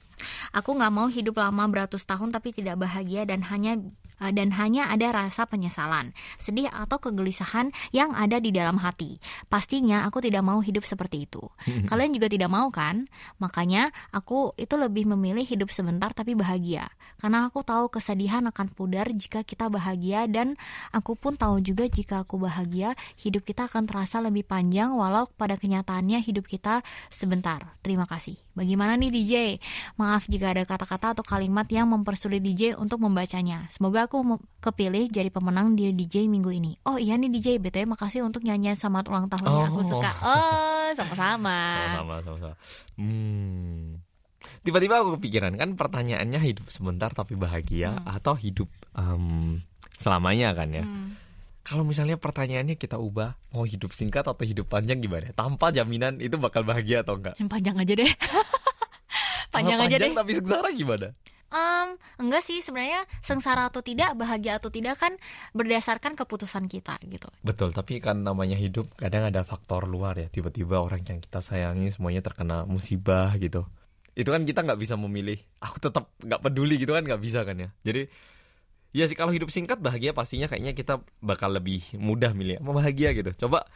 Aku 0.55 0.77
nggak 0.77 0.93
mau 0.95 1.09
hidup 1.09 1.41
lama 1.41 1.65
beratus 1.67 2.05
tahun 2.05 2.31
tapi 2.31 2.53
tidak 2.53 2.79
bahagia 2.79 3.25
dan 3.25 3.41
hanya 3.51 3.81
dan 4.29 4.53
hanya 4.61 4.93
ada 4.93 5.09
rasa 5.17 5.49
penyesalan, 5.49 6.13
sedih 6.37 6.69
atau 6.69 7.01
kegelisahan 7.01 7.73
yang 7.97 8.13
ada 8.13 8.37
di 8.37 8.53
dalam 8.53 8.77
hati. 8.77 9.17
Pastinya 9.49 10.05
aku 10.05 10.21
tidak 10.21 10.45
mau 10.45 10.61
hidup 10.61 10.85
seperti 10.85 11.25
itu. 11.25 11.41
Kalian 11.91 12.13
juga 12.13 12.29
tidak 12.29 12.53
mau 12.53 12.69
kan? 12.69 13.09
Makanya 13.41 13.89
aku 14.13 14.53
itu 14.61 14.77
lebih 14.77 15.09
memilih 15.09 15.49
hidup 15.49 15.73
sebentar 15.73 16.13
tapi 16.13 16.37
bahagia. 16.37 16.93
Karena 17.17 17.49
aku 17.49 17.65
tahu 17.65 17.89
kesedihan 17.89 18.45
akan 18.49 18.73
pudar 18.73 19.09
jika 19.13 19.45
kita 19.45 19.73
bahagia 19.73 20.29
dan 20.29 20.57
aku 20.93 21.17
pun 21.17 21.37
tahu 21.37 21.61
juga 21.65 21.89
jika 21.89 22.25
aku 22.25 22.41
bahagia, 22.41 22.97
hidup 23.21 23.45
kita 23.45 23.69
akan 23.69 23.89
terasa 23.89 24.21
lebih 24.21 24.45
panjang 24.45 24.93
walau 24.93 25.29
pada 25.37 25.57
kenyataannya 25.57 26.21
hidup 26.25 26.49
kita 26.49 26.85
sebentar. 27.13 27.77
Terima 27.85 28.05
kasih. 28.09 28.37
Bagaimana 28.61 28.93
nih 29.01 29.09
DJ? 29.09 29.35
Maaf 29.97 30.29
jika 30.29 30.53
ada 30.53 30.69
kata-kata 30.69 31.17
atau 31.17 31.25
kalimat 31.25 31.65
yang 31.73 31.89
mempersulit 31.89 32.45
DJ 32.45 32.77
untuk 32.77 33.01
membacanya. 33.01 33.65
Semoga 33.73 34.05
aku 34.05 34.21
kepilih 34.61 35.09
jadi 35.09 35.33
pemenang 35.33 35.73
di 35.73 35.89
DJ 35.97 36.29
minggu 36.29 36.53
ini. 36.53 36.77
Oh 36.85 37.01
iya 37.01 37.17
nih 37.17 37.33
DJ, 37.33 37.57
BTW 37.57 37.97
makasih 37.97 38.21
untuk 38.21 38.45
nyanyian 38.45 38.77
selamat 38.77 39.09
ulang 39.09 39.27
tahunnya. 39.33 39.65
Oh. 39.65 39.69
Aku 39.73 39.81
suka. 39.81 40.13
Oh, 40.21 40.93
sama-sama. 40.93 41.57
Sama-sama, 41.97 42.15
sama-sama. 42.21 42.57
Hmm. 43.01 44.05
Tiba-tiba 44.61 45.01
aku 45.01 45.17
kepikiran 45.17 45.57
kan 45.57 45.73
pertanyaannya 45.81 46.41
hidup 46.45 46.69
sebentar 46.69 47.09
tapi 47.17 47.41
bahagia 47.41 47.97
hmm. 47.97 48.13
atau 48.13 48.37
hidup 48.37 48.69
um, 48.93 49.65
selamanya 49.97 50.53
kan 50.53 50.69
ya. 50.69 50.85
Hmm. 50.85 51.17
Kalau 51.71 51.87
misalnya 51.87 52.19
pertanyaannya 52.19 52.75
kita 52.75 52.99
ubah 52.99 53.39
mau 53.55 53.63
hidup 53.63 53.95
singkat 53.95 54.27
atau 54.27 54.43
hidup 54.43 54.67
panjang 54.67 54.99
gimana? 54.99 55.31
Tanpa 55.39 55.71
jaminan 55.71 56.19
itu 56.19 56.35
bakal 56.35 56.67
bahagia 56.67 57.07
atau 57.07 57.15
enggak? 57.15 57.39
Yang 57.39 57.47
panjang 57.47 57.77
aja 57.79 57.93
deh. 57.95 58.11
panjang, 59.55 59.79
aja 59.79 59.97
deh. 60.03 60.11
Tapi 60.11 60.33
sengsara 60.35 60.69
gimana? 60.75 61.15
Um, 61.51 61.95
enggak 62.27 62.43
sih 62.43 62.59
sebenarnya 62.59 63.07
sengsara 63.23 63.71
atau 63.71 63.87
tidak 63.87 64.19
bahagia 64.19 64.59
atau 64.59 64.71
tidak 64.71 64.99
kan 64.99 65.15
berdasarkan 65.51 66.15
keputusan 66.15 66.71
kita 66.71 66.95
gitu 67.11 67.27
betul 67.43 67.75
tapi 67.75 67.99
kan 67.99 68.23
namanya 68.23 68.55
hidup 68.55 68.87
kadang 68.95 69.27
ada 69.27 69.43
faktor 69.43 69.91
luar 69.91 70.15
ya 70.15 70.31
tiba-tiba 70.31 70.79
orang 70.79 71.03
yang 71.03 71.19
kita 71.19 71.43
sayangi 71.43 71.91
semuanya 71.91 72.23
terkena 72.23 72.63
musibah 72.71 73.35
gitu 73.35 73.67
itu 74.15 74.31
kan 74.31 74.47
kita 74.47 74.63
nggak 74.63 74.79
bisa 74.79 74.95
memilih 74.95 75.43
aku 75.59 75.83
tetap 75.83 76.15
nggak 76.23 76.39
peduli 76.39 76.79
gitu 76.79 76.95
kan 76.95 77.03
nggak 77.03 77.19
bisa 77.19 77.43
kan 77.43 77.59
ya 77.59 77.75
jadi 77.83 78.07
ya 78.91 79.07
sih 79.07 79.17
kalau 79.19 79.31
hidup 79.31 79.51
singkat 79.51 79.79
bahagia 79.79 80.11
pastinya 80.11 80.51
kayaknya 80.51 80.75
kita 80.75 81.03
bakal 81.23 81.51
lebih 81.51 81.83
mudah 81.99 82.35
milih 82.35 82.59
mau 82.63 82.75
bahagia 82.75 83.15
gitu. 83.15 83.47
Coba 83.47 83.67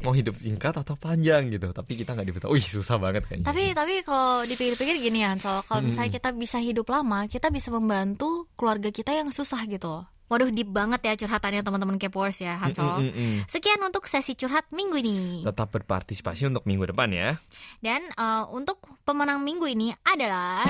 mau 0.00 0.16
hidup 0.16 0.32
singkat 0.40 0.72
atau 0.80 0.96
panjang 0.96 1.52
gitu 1.52 1.70
tapi 1.76 2.00
kita 2.00 2.16
nggak 2.16 2.26
diberitahu. 2.26 2.52
Wih 2.56 2.64
susah 2.64 2.96
banget 2.96 3.28
kayaknya. 3.28 3.46
Tapi 3.46 3.64
tapi 3.76 3.94
kalau 4.06 4.46
dipikir-pikir 4.48 4.96
gini 5.02 5.26
ya 5.26 5.36
so 5.36 5.60
kalau 5.68 5.84
misalnya 5.84 6.10
kita 6.16 6.32
bisa 6.32 6.58
hidup 6.62 6.88
lama 6.88 7.28
kita 7.28 7.52
bisa 7.52 7.68
membantu 7.68 8.48
keluarga 8.56 8.88
kita 8.88 9.12
yang 9.12 9.28
susah 9.34 9.66
gitu. 9.68 10.06
Waduh 10.30 10.46
deep 10.54 10.70
banget 10.70 11.02
ya 11.02 11.18
curhatannya 11.18 11.66
teman-teman 11.66 11.98
Kepors 11.98 12.38
ya 12.38 12.54
Hansol. 12.54 13.02
Mm, 13.02 13.10
mm, 13.10 13.14
mm, 13.18 13.38
Sekian 13.50 13.82
untuk 13.82 14.06
sesi 14.06 14.38
curhat 14.38 14.70
minggu 14.70 14.94
ini. 15.02 15.42
Tetap 15.42 15.74
berpartisipasi 15.74 16.46
untuk 16.46 16.70
minggu 16.70 16.86
depan 16.94 17.10
ya. 17.10 17.34
Dan 17.82 18.06
uh, 18.14 18.46
untuk 18.54 18.78
pemenang 19.02 19.42
minggu 19.42 19.66
ini 19.66 19.90
adalah 20.06 20.62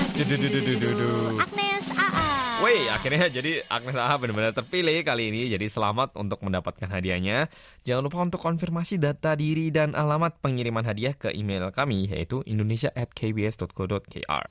Agnes 1.37 1.80
Woi, 2.61 2.85
akhirnya 2.93 3.25
jadi 3.25 3.65
Agnes 3.73 3.97
AA 3.97 4.21
benar-benar 4.21 4.53
terpilih 4.53 5.01
kali 5.01 5.33
ini. 5.33 5.49
Jadi 5.49 5.65
selamat 5.65 6.13
untuk 6.13 6.45
mendapatkan 6.45 6.85
hadiahnya. 6.85 7.49
Jangan 7.89 8.05
lupa 8.05 8.21
untuk 8.21 8.37
konfirmasi 8.37 9.01
data 9.01 9.33
diri 9.33 9.73
dan 9.73 9.97
alamat 9.97 10.37
pengiriman 10.45 10.85
hadiah 10.85 11.17
ke 11.17 11.33
email 11.33 11.73
kami 11.73 12.13
yaitu 12.13 12.45
indonesia@kbs.co.kr. 12.45 14.45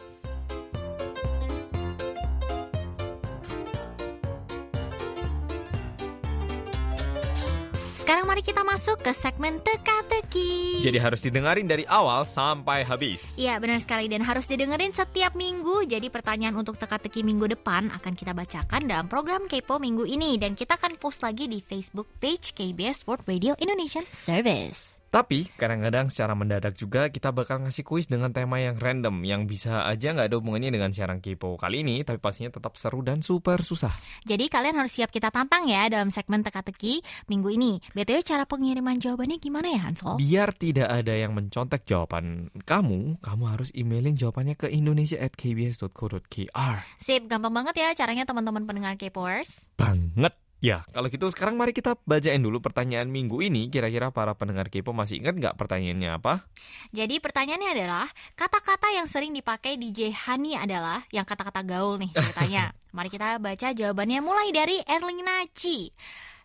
mari 8.41 8.57
kita 8.57 8.65
masuk 8.65 9.05
ke 9.05 9.13
segmen 9.13 9.61
teka-teki. 9.61 10.81
Jadi 10.81 10.97
harus 10.97 11.21
didengarin 11.21 11.69
dari 11.69 11.85
awal 11.85 12.25
sampai 12.25 12.89
habis. 12.89 13.37
Iya 13.37 13.61
benar 13.61 13.85
sekali 13.85 14.09
dan 14.09 14.25
harus 14.25 14.49
didengerin 14.49 14.97
setiap 14.97 15.37
minggu. 15.37 15.85
Jadi 15.85 16.09
pertanyaan 16.09 16.57
untuk 16.57 16.81
teka-teki 16.81 17.21
minggu 17.21 17.53
depan 17.53 17.93
akan 18.01 18.17
kita 18.17 18.33
bacakan 18.33 18.89
dalam 18.89 19.13
program 19.13 19.45
Kepo 19.45 19.77
minggu 19.77 20.09
ini 20.09 20.41
dan 20.41 20.57
kita 20.57 20.81
akan 20.81 20.97
post 20.97 21.21
lagi 21.21 21.53
di 21.53 21.61
Facebook 21.61 22.09
page 22.17 22.57
KBS 22.57 23.05
World 23.05 23.29
Radio 23.29 23.53
Indonesian 23.61 24.09
Service. 24.09 25.00
Tapi 25.11 25.51
kadang-kadang 25.59 26.07
secara 26.07 26.39
mendadak 26.39 26.79
juga 26.79 27.11
kita 27.11 27.35
bakal 27.35 27.67
ngasih 27.67 27.83
kuis 27.83 28.07
dengan 28.07 28.31
tema 28.31 28.63
yang 28.63 28.79
random 28.79 29.27
yang 29.27 29.51
bisa 29.51 29.83
aja 29.83 30.15
nggak 30.15 30.31
ada 30.31 30.39
hubungannya 30.39 30.71
dengan 30.71 30.95
siaran 30.95 31.19
Kepo 31.19 31.59
kali 31.59 31.83
ini, 31.83 32.07
tapi 32.07 32.23
pastinya 32.23 32.55
tetap 32.55 32.79
seru 32.79 33.03
dan 33.03 33.19
super 33.19 33.59
susah. 33.59 33.91
Jadi 34.23 34.47
kalian 34.47 34.79
harus 34.79 34.95
siap 34.95 35.11
kita 35.11 35.35
tantang 35.35 35.67
ya 35.67 35.91
dalam 35.91 36.15
segmen 36.15 36.47
teka-teki 36.47 37.03
minggu 37.27 37.51
ini. 37.51 37.83
BTW 37.91 38.23
cara 38.23 38.47
pengiriman 38.47 39.03
jawabannya 39.03 39.43
gimana 39.43 39.75
ya 39.75 39.91
Hansol? 39.91 40.23
Biar 40.23 40.55
tidak 40.55 40.87
ada 40.87 41.11
yang 41.11 41.35
mencontek 41.35 41.83
jawaban 41.83 42.55
kamu, 42.63 43.19
kamu 43.19 43.45
harus 43.51 43.75
emailin 43.75 44.15
jawabannya 44.15 44.55
ke 44.55 44.71
indonesia@kbs.co.kr. 44.71 46.75
Sip, 47.03 47.27
gampang 47.27 47.51
banget 47.51 47.83
ya 47.83 47.99
caranya 47.99 48.23
teman-teman 48.23 48.63
pendengar 48.63 48.95
Kepoers. 48.95 49.75
Banget. 49.75 50.39
Ya, 50.61 50.85
kalau 50.93 51.09
gitu 51.09 51.25
sekarang 51.33 51.57
mari 51.57 51.73
kita 51.73 51.97
bacain 52.05 52.45
dulu 52.45 52.61
pertanyaan 52.61 53.09
minggu 53.09 53.41
ini. 53.41 53.73
Kira-kira 53.73 54.13
para 54.13 54.37
pendengar 54.37 54.69
Kepo 54.69 54.93
masih 54.93 55.25
ingat 55.25 55.41
nggak 55.41 55.55
pertanyaannya 55.57 56.21
apa? 56.21 56.45
Jadi 56.93 57.17
pertanyaannya 57.17 57.71
adalah, 57.73 58.07
kata-kata 58.37 58.93
yang 58.93 59.09
sering 59.09 59.33
dipakai 59.33 59.81
DJ 59.81 60.13
Hani 60.13 60.61
adalah 60.61 61.01
yang 61.17 61.25
kata-kata 61.25 61.65
gaul 61.65 61.97
nih 61.97 62.13
ceritanya. 62.13 62.77
mari 62.97 63.09
kita 63.09 63.41
baca 63.41 63.73
jawabannya 63.73 64.21
mulai 64.21 64.53
dari 64.53 64.77
Erlina 64.85 65.49
Ci. 65.57 65.97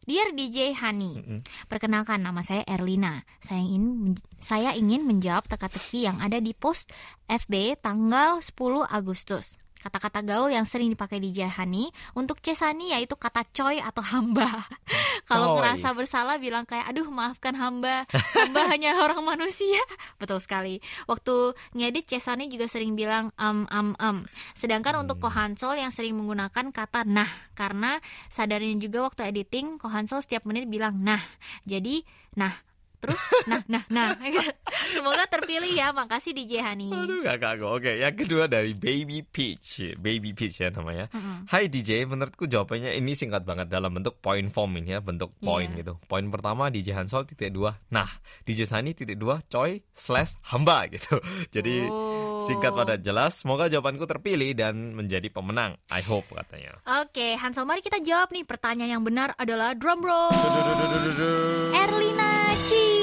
Dear 0.05 0.37
DJ 0.37 0.77
Hani, 0.77 1.41
perkenalkan 1.65 2.21
nama 2.21 2.45
saya 2.45 2.61
Erlina. 2.69 3.25
Saya 3.41 3.65
ingin 3.65 4.13
saya 4.37 4.77
ingin 4.77 5.01
menjawab 5.01 5.49
teka-teki 5.49 6.05
yang 6.05 6.21
ada 6.21 6.37
di 6.37 6.53
post 6.53 6.93
FB 7.25 7.81
tanggal 7.81 8.37
10 8.37 8.85
Agustus. 8.85 9.57
Kata-kata 9.85 10.25
gaul 10.25 10.49
yang 10.49 10.65
sering 10.65 10.89
dipakai 10.89 11.21
di 11.21 11.29
Jahani 11.29 11.93
untuk 12.17 12.41
Cesani 12.41 12.89
yaitu 12.89 13.13
kata 13.13 13.45
coy 13.53 13.77
atau 13.77 14.01
hamba. 14.01 14.49
Kalau 15.29 15.61
ngerasa 15.61 15.93
bersalah 15.93 16.41
bilang 16.41 16.65
kayak 16.65 16.89
aduh 16.89 17.05
maafkan 17.05 17.53
hamba, 17.53 18.09
hamba 18.09 18.61
hanya 18.73 18.97
orang 18.97 19.21
manusia. 19.21 19.77
Betul 20.21 20.41
sekali. 20.41 20.81
Waktu 21.05 21.53
ngedit 21.77 22.09
Cesani 22.09 22.49
juga 22.49 22.65
sering 22.65 22.97
bilang 22.97 23.29
am 23.37 23.69
am 23.69 23.93
am. 24.01 24.25
Sedangkan 24.57 24.97
hmm. 24.97 25.03
untuk 25.05 25.21
Kohansol 25.21 25.77
yang 25.77 25.93
sering 25.93 26.17
menggunakan 26.17 26.73
kata 26.73 27.05
nah 27.05 27.29
karena 27.53 28.01
sadarin 28.33 28.81
juga 28.81 29.05
waktu 29.05 29.29
editing 29.29 29.77
Kohansol 29.77 30.25
setiap 30.25 30.49
menit 30.49 30.65
bilang 30.65 30.97
nah. 30.97 31.21
Jadi 31.69 32.01
nah 32.33 32.57
terus 33.05 33.23
nah 33.45 33.61
nah 33.69 33.83
nah. 33.87 34.09
Semoga 34.95 35.23
terpilih 35.29 35.71
ya. 35.71 35.91
Makasih 35.95 36.31
DJ 36.35 36.63
Hani. 36.63 36.89
Aduh 36.91 37.23
gak 37.23 37.37
kagok 37.39 37.71
oke 37.81 37.91
yang 37.93 38.15
kedua 38.15 38.49
dari 38.49 38.73
Baby 38.75 39.23
Peach. 39.23 39.95
Baby 39.99 40.35
Peach 40.35 40.59
ya 40.59 40.69
namanya. 40.71 41.07
Mm-hmm. 41.11 41.37
Hai 41.49 41.69
DJ 41.71 42.09
menurutku 42.09 42.45
jawabannya 42.49 42.95
ini 42.97 43.13
singkat 43.13 43.43
banget 43.47 43.71
dalam 43.71 43.91
bentuk 43.93 44.19
point 44.19 44.47
form 44.51 44.77
ini 44.79 44.97
ya 44.97 44.99
bentuk 45.01 45.35
point 45.39 45.71
yeah. 45.73 45.81
gitu. 45.83 45.93
Poin 46.05 46.25
pertama 46.29 46.69
DJ 46.69 46.97
Hansol 46.97 47.27
titik 47.27 47.53
dua. 47.53 47.77
Nah 47.91 48.07
DJ 48.43 48.67
Hani 48.69 48.97
titik 48.97 49.17
dua 49.19 49.41
coy 49.45 49.81
slash 49.93 50.37
hamba 50.51 50.87
gitu. 50.91 51.19
Jadi 51.55 51.87
oh. 51.89 52.43
singkat 52.45 52.71
pada 52.73 52.95
jelas. 52.99 53.45
Semoga 53.45 53.69
jawabanku 53.69 54.05
terpilih 54.09 54.55
dan 54.55 54.95
menjadi 54.95 55.27
pemenang. 55.29 55.77
I 55.91 56.01
hope 56.01 56.29
katanya. 56.31 56.81
Oke 57.03 57.13
okay, 57.13 57.31
Hansol 57.37 57.67
mari 57.67 57.81
kita 57.83 58.01
jawab 58.01 58.31
nih 58.31 58.47
pertanyaan 58.47 58.99
yang 58.99 59.03
benar 59.05 59.33
adalah 59.37 59.73
drum 59.75 60.01
roll. 60.01 60.33
Erlina 61.85 62.31
Ci 62.65 62.94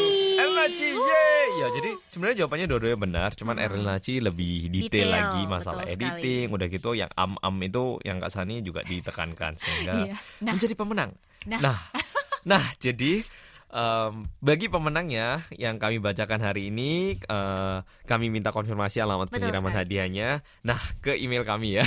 Naci, 0.62 0.94
yeay. 0.94 1.48
Ya, 1.58 1.66
jadi 1.74 1.90
sebenarnya 2.06 2.36
jawabannya 2.46 2.66
dua-duanya 2.70 2.98
benar, 3.02 3.30
cuman 3.34 3.58
hmm. 3.58 3.64
Eril 3.66 3.82
Naci 3.82 4.14
lebih 4.22 4.70
detail, 4.70 4.86
detail 4.86 5.08
lagi 5.10 5.42
masalah 5.50 5.84
editing, 5.90 6.46
sekali. 6.46 6.54
udah 6.54 6.66
gitu 6.70 6.90
yang 6.94 7.10
am-am 7.18 7.56
itu 7.66 7.84
yang 8.06 8.22
Kak 8.22 8.30
Sani 8.30 8.62
juga 8.62 8.86
ditekankan 8.86 9.58
sehingga 9.58 9.94
iya. 10.06 10.14
nah. 10.38 10.54
menjadi 10.54 10.74
pemenang. 10.78 11.10
Nah, 11.50 11.58
nah, 11.58 11.78
nah 12.46 12.64
jadi 12.78 13.26
um, 13.74 14.22
bagi 14.38 14.70
pemenangnya 14.70 15.42
yang 15.50 15.82
kami 15.82 15.98
bacakan 15.98 16.38
hari 16.38 16.70
ini, 16.70 17.18
uh, 17.26 17.82
kami 18.06 18.30
minta 18.30 18.54
konfirmasi 18.54 19.02
alamat 19.02 19.34
Betul 19.34 19.50
pengiriman 19.50 19.74
sekali. 19.74 19.82
hadiahnya. 19.82 20.28
Nah, 20.62 20.78
ke 21.02 21.18
email 21.18 21.42
kami 21.42 21.82
ya. 21.82 21.84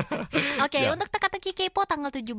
Oke, 0.64 0.80
okay, 0.80 0.88
ya. 0.88 0.96
untuk 0.96 1.12
teka-teki 1.12 1.52
kepo 1.52 1.84
tanggal 1.84 2.08
17 2.08 2.32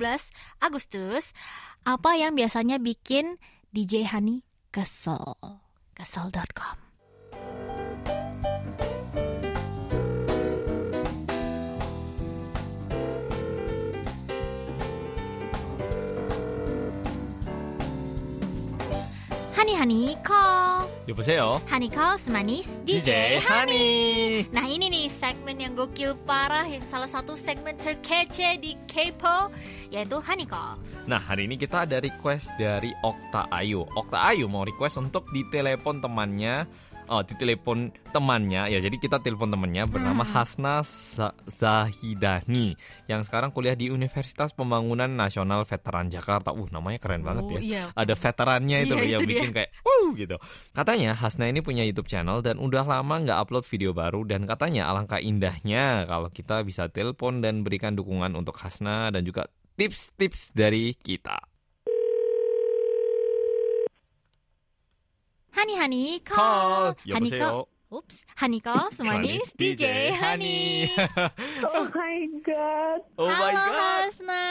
Agustus, 0.57 1.37
apa 1.85 2.17
yang 2.17 2.33
biasanya 2.33 2.81
bikin 2.81 3.37
DJ 3.69 4.09
Hani 4.09 4.41
kesel 4.73 5.66
kesel.com 5.96 6.76
Hani 19.56 19.72
Hani 19.78 20.16
call 20.24 20.88
여보세요. 21.08 21.60
Hanikals 21.68 22.26
Manis 22.30 22.66
DJ 22.86 23.38
Hani. 23.42 24.46
Nah 24.54 24.66
ini 24.66 24.86
nih 24.88 25.06
segmen 25.10 25.58
yang 25.58 25.74
gokil 25.74 26.14
parah 26.24 26.64
yang 26.66 26.82
salah 26.86 27.10
satu 27.10 27.34
segmen 27.34 27.74
terkece 27.78 28.58
di 28.62 28.78
Kepo 28.86 29.50
yaitu 29.90 30.18
Hanikal. 30.22 30.78
Nah 31.07 31.23
hari 31.23 31.47
ini 31.47 31.55
kita 31.55 31.87
ada 31.87 32.03
request 32.03 32.51
dari 32.59 32.91
Okta 32.99 33.47
Ayu. 33.47 33.87
Okta 33.95 34.27
Ayu 34.27 34.51
mau 34.51 34.67
request 34.67 34.99
untuk 34.99 35.23
ditelepon 35.31 36.03
temannya 36.03 36.67
oh, 37.07 37.23
ditelepon 37.23 37.95
temannya 38.11 38.67
ya 38.67 38.79
jadi 38.83 38.95
kita 38.99 39.23
telepon 39.23 39.47
temannya 39.47 39.87
bernama 39.87 40.27
hmm. 40.27 40.31
Hasna 40.35 40.83
Zahidani 41.47 42.75
yang 43.07 43.23
sekarang 43.23 43.55
kuliah 43.55 43.73
di 43.73 43.87
Universitas 43.87 44.51
Pembangunan 44.51 45.07
Nasional 45.07 45.63
Veteran 45.63 46.11
Jakarta. 46.11 46.51
Uh 46.51 46.67
namanya 46.67 46.99
keren 46.99 47.23
banget 47.23 47.43
oh, 47.47 47.51
ya. 47.55 47.59
Iya. 47.63 47.83
Ada 47.95 48.13
veterannya 48.19 48.77
itu 48.83 48.95
iya, 48.99 49.15
yang 49.15 49.21
itu 49.23 49.31
bikin 49.31 49.49
dia. 49.51 49.55
kayak 49.63 49.69
uh 49.87 50.07
gitu. 50.19 50.35
Katanya 50.75 51.15
Hasna 51.15 51.47
ini 51.47 51.63
punya 51.63 51.87
YouTube 51.87 52.11
channel 52.11 52.43
dan 52.43 52.59
udah 52.59 52.83
lama 52.83 53.15
nggak 53.23 53.39
upload 53.47 53.63
video 53.63 53.95
baru 53.95 54.27
dan 54.27 54.43
katanya 54.43 54.91
alangkah 54.91 55.23
indahnya 55.23 56.03
kalau 56.03 56.27
kita 56.27 56.67
bisa 56.67 56.91
telepon 56.91 57.39
dan 57.39 57.63
berikan 57.63 57.95
dukungan 57.95 58.35
untuk 58.35 58.59
Hasna 58.59 59.07
dan 59.15 59.23
juga 59.23 59.47
tips-tips 59.77 60.57
dari 60.57 60.97
kita. 60.97 61.37
Hani 65.53 65.73
Hani 65.77 66.03
call. 66.25 66.97
Hani 67.05 67.29
call. 67.29 67.69
Oops, 67.87 68.17
Hani 68.35 68.57
call 68.59 68.89
semanis 68.89 69.53
DJ 69.53 70.09
Hani. 70.17 70.89
oh 71.69 71.85
my 71.93 72.17
god. 72.41 72.99
Oh 73.21 73.29
Halo, 73.29 73.45
my 73.45 73.53
god. 73.53 73.77
Hasna. 74.09 74.43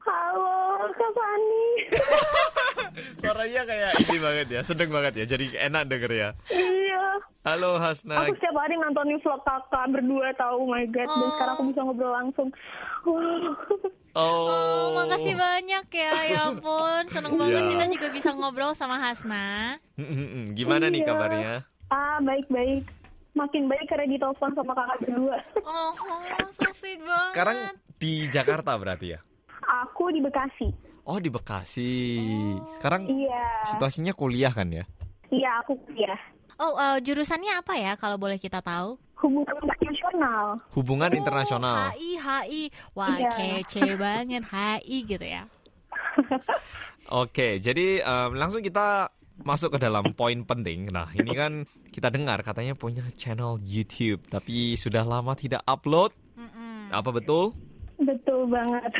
Halo, 0.00 0.52
Kak 0.96 1.10
Fani. 1.16 1.68
Suaranya 3.20 3.62
kayak 3.64 3.90
ini 4.04 4.16
banget 4.20 4.46
ya, 4.52 4.60
sedeng 4.60 4.92
banget 4.92 5.16
ya. 5.16 5.24
Jadi 5.26 5.52
enak 5.56 5.88
denger 5.88 6.12
ya. 6.12 6.28
Iya. 6.48 7.04
Halo 7.40 7.80
Hasna. 7.80 8.20
Aku 8.24 8.36
setiap 8.36 8.52
hari 8.56 8.76
nontonin 8.76 9.16
vlog 9.20 9.40
kakak 9.48 9.84
berdua 9.92 10.28
tahu, 10.36 10.64
oh 10.64 10.68
my 10.68 10.84
god. 10.92 11.08
Dan 11.08 11.24
Oh. 11.24 11.32
sekarang 11.36 11.54
aku 11.56 11.64
bisa 11.72 11.80
ngobrol 11.84 12.12
langsung. 12.12 12.48
Wow. 13.08 13.56
Oh. 14.12 14.46
Oh, 14.46 14.84
makasih 14.96 15.34
banyak 15.46 15.86
ya. 15.88 16.12
Ya 16.26 16.40
ampun, 16.46 17.02
seneng 17.06 17.34
banget 17.34 17.62
Iya. 17.62 17.70
kita 17.70 17.84
juga 17.90 18.08
bisa 18.10 18.30
ngobrol 18.32 18.72
sama 18.72 18.98
Hasna. 18.98 19.78
Gimana 20.52 20.86
nih 20.86 21.02
Iya. 21.02 21.08
kabarnya? 21.08 21.52
Ah, 21.88 22.18
baik-baik. 22.20 22.84
Makin 23.30 23.66
baik 23.66 23.86
karena 23.86 24.10
ditelepon 24.10 24.50
sama 24.52 24.72
kakak 24.74 24.98
berdua. 25.00 25.38
Oh, 25.70 25.94
so 26.52 26.66
sweet 26.74 26.98
banget. 26.98 27.30
Sekarang 27.30 27.56
di 27.96 28.26
Jakarta 28.26 28.74
berarti 28.74 29.14
ya? 29.14 29.20
Aku 29.84 30.10
di 30.10 30.18
Bekasi. 30.18 30.66
Oh 31.02 31.16
di 31.16 31.30
Bekasi. 31.30 32.18
Sekarang 32.74 33.06
Iya. 33.06 33.46
situasinya 33.66 34.10
kuliah 34.10 34.50
kan 34.50 34.66
ya? 34.68 34.82
Iya, 35.30 35.62
aku 35.62 35.78
kuliah. 35.80 36.18
Oh, 36.56 36.74
eh, 36.74 36.98
jurusannya 37.00 37.54
apa 37.56 37.74
ya 37.74 37.94
kalau 37.94 38.18
boleh 38.18 38.36
kita 38.36 38.58
tahu? 38.60 38.98
Hubungan 39.16 39.54
internasional. 40.10 40.46
Hubungan 40.74 41.10
internasional. 41.14 41.78
Oh, 41.86 41.94
HI, 41.94 42.10
HI. 42.18 42.62
Wah, 42.92 43.16
Iya. 43.16 43.30
kece 43.62 43.94
banget 43.94 44.42
HI 44.44 44.96
gitu 45.06 45.26
ya. 45.26 45.42
Oke, 47.10 47.58
jadi 47.58 48.02
em, 48.02 48.30
langsung 48.34 48.62
kita 48.62 49.10
masuk 49.40 49.74
ke 49.74 49.78
dalam 49.80 50.04
poin 50.12 50.44
penting. 50.44 50.90
Nah, 50.92 51.10
ini 51.16 51.32
kan 51.32 51.52
kita 51.90 52.12
dengar 52.12 52.42
katanya 52.42 52.76
punya 52.76 53.02
channel 53.16 53.56
YouTube, 53.58 54.22
tapi 54.28 54.76
sudah 54.76 55.02
lama 55.02 55.32
tidak 55.34 55.64
upload. 55.64 56.12
Mm-mm. 56.36 56.92
Apa 56.92 57.10
betul? 57.10 57.56
Betul 58.00 58.48
banget. 58.48 58.92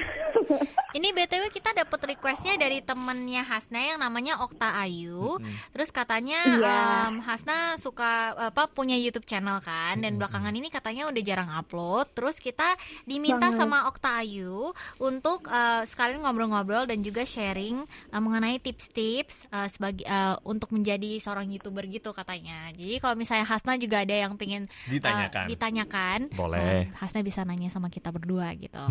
Ini 0.97 1.09
BTW 1.11 1.49
kita 1.49 1.71
dapat 1.71 2.01
requestnya 2.05 2.55
dari 2.55 2.81
temennya 2.81 3.41
Hasna 3.41 3.79
yang 3.79 3.99
namanya 3.99 4.39
Okta 4.39 4.75
Ayu. 4.77 5.39
Mm-mm. 5.39 5.71
Terus 5.71 5.89
katanya 5.89 6.41
Iya. 6.51 6.79
em, 7.07 7.17
Hasna 7.21 7.57
suka 7.77 8.11
apa 8.51 8.67
punya 8.67 8.95
YouTube 8.95 9.25
channel 9.25 9.59
kan 9.59 9.97
dan 9.97 10.13
Mm-mm. 10.13 10.21
belakangan 10.21 10.51
ini 10.51 10.69
katanya 10.69 11.07
udah 11.07 11.23
jarang 11.23 11.49
upload. 11.49 12.11
Terus 12.13 12.37
kita 12.37 12.75
diminta 13.05 13.49
Banget. 13.49 13.57
sama 13.57 13.87
Okta 13.87 14.21
Ayu 14.21 14.75
untuk 14.99 15.47
eh, 15.47 15.83
sekalian 15.85 16.21
ngobrol-ngobrol 16.21 16.85
dan 16.85 17.01
juga 17.01 17.23
sharing 17.23 17.81
eh, 17.87 18.21
mengenai 18.21 18.59
tips-tips 18.59 19.47
eh, 19.47 19.69
sebagai 19.69 20.03
eh, 20.03 20.35
untuk 20.43 20.71
menjadi 20.71 21.17
seorang 21.17 21.47
YouTuber 21.49 21.87
gitu 21.89 22.11
katanya. 22.11 22.69
Jadi 22.73 22.99
kalau 22.99 23.15
misalnya 23.15 23.47
Hasna 23.47 23.79
juga 23.79 24.03
ada 24.03 24.13
yang 24.13 24.35
pengen 24.35 24.67
Ditanyakan. 24.85 25.47
ditanyakan, 25.47 26.19
Boleh. 26.33 26.59
eh, 26.59 26.99
Hasna 26.99 27.23
bisa 27.23 27.41
nanya 27.43 27.71
sama 27.71 27.89
kita 27.89 28.11
berdua 28.11 28.51
gitu. 28.55 28.90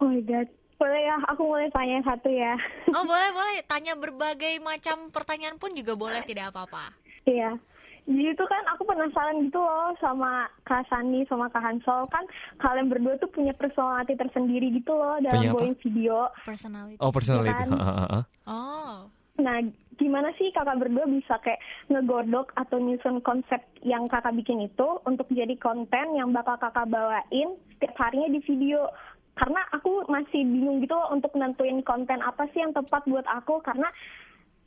Oh 0.00 0.08
my 0.08 0.22
god. 0.24 0.48
Boleh 0.80 1.02
ya, 1.04 1.16
aku 1.28 1.44
mulai 1.44 1.68
tanya 1.76 2.00
satu 2.08 2.32
ya. 2.32 2.56
Oh 2.96 3.04
boleh 3.04 3.30
boleh 3.36 3.60
tanya 3.68 3.92
berbagai 4.00 4.56
macam 4.64 5.12
pertanyaan 5.12 5.60
pun 5.60 5.76
juga 5.76 5.92
boleh 5.92 6.24
tidak 6.24 6.56
apa-apa. 6.56 6.96
Iya. 7.28 7.60
Jadi 8.08 8.32
itu 8.32 8.44
kan 8.48 8.64
aku 8.74 8.88
penasaran 8.88 9.44
gitu 9.44 9.60
loh 9.60 9.92
sama 10.00 10.48
Kak 10.64 10.88
Sani 10.88 11.22
sama 11.28 11.52
Kak 11.52 11.62
Hansol 11.62 12.08
kan 12.08 12.24
kalian 12.58 12.88
berdua 12.88 13.20
tuh 13.20 13.28
punya 13.28 13.52
personality 13.52 14.16
tersendiri 14.16 14.72
gitu 14.72 14.96
loh 14.96 15.20
dalam 15.20 15.52
going 15.52 15.76
video. 15.84 16.32
Personality. 16.42 16.96
Oh 16.98 17.12
personality. 17.12 17.52
Ha, 17.52 17.76
ha. 17.76 18.20
Oh. 18.48 19.06
Nah, 19.40 19.62
gimana 20.00 20.32
sih 20.40 20.48
kakak 20.56 20.80
berdua 20.80 21.04
bisa 21.04 21.36
kayak 21.44 21.60
ngegodok 21.92 22.56
atau 22.56 22.80
nyusun 22.80 23.20
konsep 23.20 23.60
yang 23.84 24.08
kakak 24.08 24.32
bikin 24.32 24.64
itu 24.64 24.88
untuk 25.04 25.28
jadi 25.28 25.52
konten 25.60 26.16
yang 26.16 26.32
bakal 26.32 26.56
kakak 26.56 26.88
bawain 26.88 27.60
setiap 27.76 27.94
harinya 28.00 28.32
di 28.32 28.40
video? 28.48 28.88
Karena 29.36 29.60
aku 29.70 30.08
masih 30.08 30.42
bingung 30.42 30.80
gitu 30.80 30.96
loh 30.96 31.12
untuk 31.12 31.36
nentuin 31.36 31.84
konten 31.84 32.18
apa 32.24 32.48
sih 32.50 32.64
yang 32.64 32.72
tepat 32.72 33.04
buat 33.04 33.24
aku 33.28 33.60
karena 33.60 33.88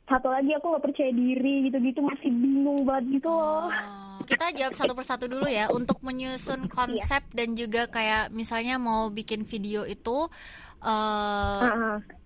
satu 0.04 0.28
lagi 0.28 0.52
aku 0.52 0.66
nggak 0.68 0.84
percaya 0.84 1.12
diri 1.12 1.68
gitu-gitu 1.68 2.00
masih 2.04 2.30
bingung 2.30 2.84
banget 2.86 3.20
gitu 3.20 3.30
loh. 3.30 3.68
Oh. 3.68 4.20
Kita 4.24 4.52
jawab 4.56 4.74
satu 4.76 4.92
persatu 4.96 5.26
dulu 5.28 5.44
ya 5.50 5.68
untuk 5.68 6.00
menyusun 6.00 6.70
konsep 6.70 7.24
dan 7.34 7.58
juga 7.58 7.90
kayak 7.90 8.32
misalnya 8.32 8.80
mau 8.80 9.12
bikin 9.12 9.44
video 9.44 9.84
itu 9.84 10.28
eh 10.84 10.88
Ah, 11.64 11.98
ah. 11.98 12.23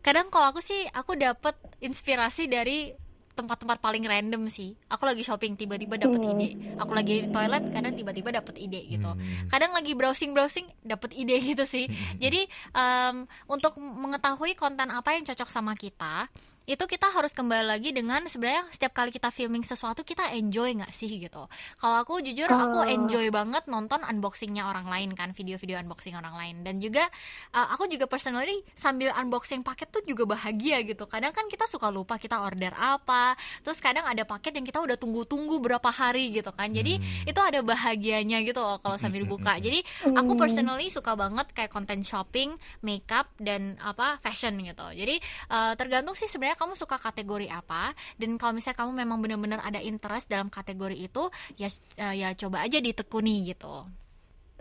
Kadang 0.00 0.28
kalau 0.28 0.50
aku 0.52 0.60
sih 0.62 0.86
aku 0.90 1.14
dapat 1.14 1.54
inspirasi 1.78 2.46
dari 2.46 2.92
tempat-tempat 3.38 3.78
paling 3.78 4.02
random 4.02 4.50
sih. 4.50 4.74
Aku 4.90 5.06
lagi 5.06 5.22
shopping 5.22 5.54
tiba-tiba 5.54 5.94
dapat 5.94 6.18
Hmm. 6.18 6.34
ide. 6.34 6.74
Aku 6.82 6.90
lagi 6.90 7.22
di 7.22 7.30
toilet 7.30 7.70
kadang 7.70 7.94
tiba-tiba 7.94 8.34
dapat 8.34 8.58
ide 8.58 8.82
gitu. 8.90 9.06
Hmm. 9.06 9.46
Kadang 9.46 9.70
lagi 9.70 9.94
browsing-browsing 9.94 10.66
dapat 10.82 11.14
ide 11.14 11.38
gitu 11.54 11.62
sih. 11.62 11.86
Jadi 12.18 12.50
em, 12.74 13.30
untuk 13.46 13.78
mengetahui 13.78 14.58
konten 14.58 14.90
apa 14.90 15.14
yang 15.14 15.22
cocok 15.22 15.46
sama 15.54 15.78
kita, 15.78 16.26
itu 16.68 16.84
kita 16.84 17.08
harus 17.08 17.32
kembali 17.32 17.64
lagi 17.64 17.96
dengan 17.96 18.28
sebenarnya 18.28 18.68
setiap 18.68 18.92
kali 18.92 19.08
kita 19.08 19.32
filming 19.32 19.64
sesuatu 19.64 20.04
kita 20.04 20.36
enjoy 20.36 20.76
nggak 20.76 20.92
sih 20.92 21.08
gitu. 21.08 21.48
Kalau 21.80 21.96
aku 21.96 22.20
jujur 22.20 22.44
aku 22.44 22.78
Oh. 22.78 22.84
enjoy 22.84 23.32
banget 23.32 23.64
nonton 23.64 24.04
unboxingnya 24.04 24.68
orang 24.68 24.84
lain 24.84 25.16
kan, 25.16 25.32
video-video 25.32 25.80
unboxing 25.80 26.12
orang 26.12 26.36
lain 26.36 26.56
dan 26.60 26.76
juga 26.76 27.08
uh, 27.56 27.72
aku 27.72 27.88
juga 27.88 28.04
personally 28.04 28.60
sambil 28.76 29.16
unboxing 29.16 29.64
paket 29.64 29.88
tuh 29.88 30.04
juga 30.04 30.28
bahagia 30.28 30.84
gitu. 30.84 31.08
Kadang 31.08 31.32
kan 31.32 31.48
kita 31.48 31.64
suka 31.64 31.88
lupa 31.88 32.20
kita 32.20 32.36
order 32.36 32.76
apa, 32.76 33.32
terus 33.64 33.80
kadang 33.80 34.04
ada 34.04 34.28
paket 34.28 34.60
yang 34.60 34.68
kita 34.68 34.84
udah 34.84 35.00
tunggu-tunggu 35.00 35.64
berapa 35.64 35.88
hari 35.88 36.36
gitu 36.36 36.52
kan. 36.52 36.68
Jadi 36.68 37.00
Hmm. 37.00 37.30
itu 37.32 37.40
ada 37.40 37.64
bahagianya 37.64 38.44
gitu 38.44 38.60
loh 38.60 38.76
kalau 38.76 39.00
sambil 39.00 39.24
buka. 39.24 39.56
Jadi 39.56 39.80
aku 40.04 40.36
Hmm. 40.36 40.40
personally 40.44 40.92
suka 40.92 41.16
banget 41.16 41.48
kayak 41.56 41.72
konten 41.72 42.04
shopping, 42.04 42.52
makeup 42.84 43.32
dan 43.40 43.80
apa 43.80 44.20
fashion 44.20 44.60
gitu. 44.60 44.84
Jadi 44.92 45.16
uh, 45.48 45.72
tergantung 45.72 46.12
sih 46.12 46.28
sebenarnya 46.28 46.57
kamu 46.58 46.74
suka 46.74 46.98
kategori 46.98 47.46
apa 47.46 47.94
dan 48.18 48.34
kalau 48.34 48.58
misalnya 48.58 48.82
kamu 48.82 48.92
memang 48.98 49.18
benar-benar 49.22 49.60
ada 49.62 49.78
interest 49.78 50.26
dalam 50.26 50.50
kategori 50.50 50.98
itu 50.98 51.30
ya 51.54 51.70
uh, 52.02 52.14
ya 52.14 52.34
coba 52.34 52.66
aja 52.66 52.82
ditekuni 52.82 53.46
gitu. 53.46 53.86